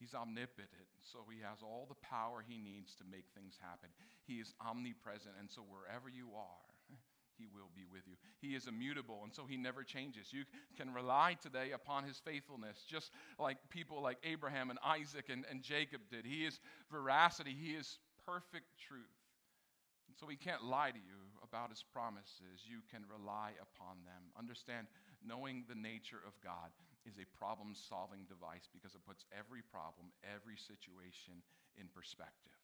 He's 0.00 0.14
omnipotent, 0.14 0.88
so 1.02 1.26
he 1.26 1.42
has 1.42 1.58
all 1.60 1.86
the 1.88 1.98
power 2.00 2.44
he 2.46 2.56
needs 2.56 2.94
to 2.96 3.04
make 3.04 3.26
things 3.34 3.58
happen. 3.60 3.90
He 4.24 4.38
is 4.38 4.54
omnipresent, 4.62 5.34
and 5.38 5.50
so 5.50 5.62
wherever 5.66 6.08
you 6.08 6.30
are, 6.36 6.67
he 7.38 7.46
will 7.46 7.70
be 7.74 7.84
with 7.90 8.02
you. 8.06 8.14
He 8.40 8.54
is 8.54 8.66
immutable, 8.66 9.20
and 9.22 9.32
so 9.32 9.46
he 9.46 9.56
never 9.56 9.84
changes. 9.84 10.32
You 10.32 10.44
can 10.76 10.92
rely 10.92 11.36
today 11.40 11.72
upon 11.72 12.04
his 12.04 12.18
faithfulness, 12.18 12.84
just 12.88 13.12
like 13.38 13.58
people 13.70 14.02
like 14.02 14.18
Abraham 14.24 14.70
and 14.70 14.78
Isaac 14.84 15.26
and, 15.30 15.44
and 15.50 15.62
Jacob 15.62 16.00
did. 16.10 16.26
He 16.26 16.44
is 16.44 16.60
veracity, 16.90 17.54
he 17.58 17.72
is 17.72 17.98
perfect 18.26 18.66
truth. 18.76 19.14
And 20.08 20.16
so 20.16 20.26
he 20.26 20.36
can't 20.36 20.64
lie 20.64 20.90
to 20.90 20.98
you 20.98 21.28
about 21.44 21.70
his 21.70 21.84
promises. 21.84 22.64
You 22.64 22.80
can 22.90 23.04
rely 23.08 23.52
upon 23.60 24.04
them. 24.04 24.32
Understand, 24.36 24.88
knowing 25.24 25.64
the 25.68 25.76
nature 25.76 26.20
of 26.26 26.32
God 26.42 26.72
is 27.04 27.16
a 27.16 27.28
problem 27.36 27.72
solving 27.72 28.24
device 28.28 28.68
because 28.72 28.96
it 28.96 29.04
puts 29.04 29.24
every 29.32 29.60
problem, 29.64 30.12
every 30.24 30.56
situation 30.56 31.40
in 31.76 31.88
perspective. 31.92 32.56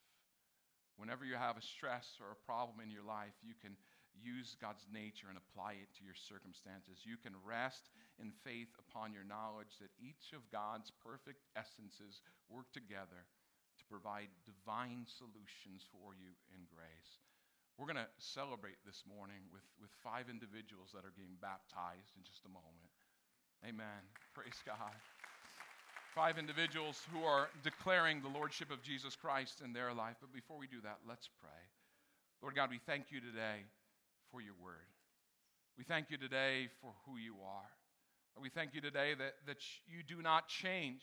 Whenever 0.97 1.25
you 1.25 1.35
have 1.35 1.57
a 1.59 1.65
stress 1.65 2.21
or 2.23 2.33
a 2.33 2.45
problem 2.47 2.79
in 2.79 2.91
your 2.91 3.03
life, 3.03 3.35
you 3.43 3.55
can 3.59 3.75
use 4.20 4.55
God's 4.61 4.87
nature 4.90 5.27
and 5.27 5.38
apply 5.38 5.81
it 5.83 5.90
to 5.98 6.07
your 6.07 6.16
circumstances. 6.16 7.03
You 7.03 7.18
can 7.18 7.35
rest 7.42 7.90
in 8.22 8.31
faith 8.46 8.70
upon 8.79 9.11
your 9.12 9.27
knowledge 9.27 9.79
that 9.83 9.94
each 9.98 10.31
of 10.37 10.46
God's 10.55 10.94
perfect 11.03 11.42
essences 11.59 12.22
work 12.46 12.70
together 12.70 13.27
to 13.79 13.85
provide 13.90 14.31
divine 14.46 15.05
solutions 15.09 15.83
for 15.90 16.14
you 16.14 16.31
in 16.55 16.62
grace. 16.70 17.22
We're 17.74 17.90
going 17.90 17.98
to 17.98 18.14
celebrate 18.22 18.79
this 18.87 19.03
morning 19.03 19.50
with, 19.50 19.66
with 19.83 19.90
five 19.98 20.31
individuals 20.31 20.94
that 20.94 21.03
are 21.03 21.14
getting 21.18 21.35
baptized 21.42 22.14
in 22.14 22.22
just 22.22 22.46
a 22.46 22.53
moment. 22.55 22.94
Amen. 23.66 24.07
Praise 24.31 24.62
God. 24.62 24.94
Five 26.14 26.38
individuals 26.38 27.03
who 27.11 27.27
are 27.27 27.50
declaring 27.66 28.22
the 28.22 28.31
Lordship 28.31 28.70
of 28.70 28.79
Jesus 28.87 29.18
Christ 29.18 29.59
in 29.59 29.74
their 29.74 29.90
life. 29.90 30.14
But 30.22 30.31
before 30.31 30.55
we 30.55 30.70
do 30.70 30.79
that, 30.87 31.03
let's 31.03 31.27
pray. 31.42 31.62
Lord 32.38 32.55
God, 32.55 32.70
we 32.70 32.79
thank 32.79 33.11
you 33.11 33.18
today 33.18 33.66
for 34.35 34.40
your 34.40 34.55
word. 34.61 34.90
We 35.79 35.85
thank 35.85 36.11
you 36.11 36.18
today 36.18 36.66
for 36.83 36.92
who 37.07 37.18
you 37.18 37.35
are. 37.47 37.70
We 38.42 38.51
thank 38.51 38.75
you 38.75 38.81
today 38.81 39.14
that, 39.16 39.35
that 39.47 39.59
you 39.87 40.03
do 40.03 40.20
not 40.23 40.49
change. 40.49 41.03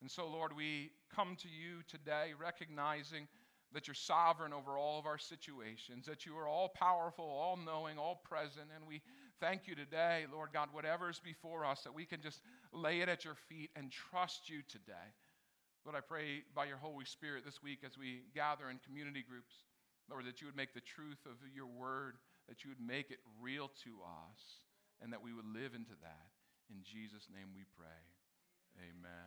And 0.00 0.08
so, 0.08 0.28
Lord, 0.28 0.54
we 0.56 0.92
come 1.12 1.34
to 1.42 1.48
you 1.48 1.82
today 1.88 2.30
recognizing 2.40 3.26
that 3.72 3.88
you're 3.88 3.94
sovereign 3.94 4.52
over 4.52 4.78
all 4.78 5.00
of 5.00 5.06
our 5.06 5.18
situations, 5.18 6.06
that 6.06 6.24
you 6.24 6.38
are 6.38 6.46
all 6.46 6.68
powerful, 6.68 7.24
all 7.24 7.56
knowing, 7.56 7.98
all 7.98 8.20
present. 8.24 8.66
And 8.76 8.86
we 8.86 9.02
thank 9.40 9.66
you 9.66 9.74
today, 9.74 10.26
Lord 10.32 10.50
God, 10.52 10.68
whatever 10.70 11.10
is 11.10 11.18
before 11.18 11.64
us, 11.64 11.82
that 11.82 11.94
we 11.94 12.04
can 12.04 12.20
just 12.22 12.40
lay 12.72 13.00
it 13.00 13.08
at 13.08 13.24
your 13.24 13.36
feet 13.48 13.70
and 13.74 13.90
trust 13.90 14.48
you 14.48 14.60
today. 14.68 15.10
Lord, 15.84 15.96
I 15.96 16.06
pray 16.06 16.42
by 16.54 16.66
your 16.66 16.78
Holy 16.78 17.04
Spirit 17.04 17.44
this 17.44 17.60
week 17.64 17.80
as 17.84 17.98
we 17.98 18.22
gather 18.32 18.70
in 18.70 18.78
community 18.86 19.24
groups 19.28 19.54
Lord, 20.10 20.26
that 20.26 20.40
you 20.40 20.46
would 20.46 20.56
make 20.56 20.74
the 20.74 20.84
truth 20.84 21.18
of 21.26 21.36
your 21.54 21.66
word, 21.66 22.14
that 22.48 22.62
you 22.62 22.70
would 22.70 22.80
make 22.80 23.10
it 23.10 23.18
real 23.40 23.70
to 23.82 23.90
us, 24.04 24.62
and 25.02 25.12
that 25.12 25.22
we 25.22 25.32
would 25.32 25.46
live 25.46 25.74
into 25.74 25.96
that. 26.02 26.30
In 26.70 26.82
Jesus' 26.82 27.28
name 27.32 27.48
we 27.54 27.64
pray. 27.76 28.02
Amen. 28.78 29.24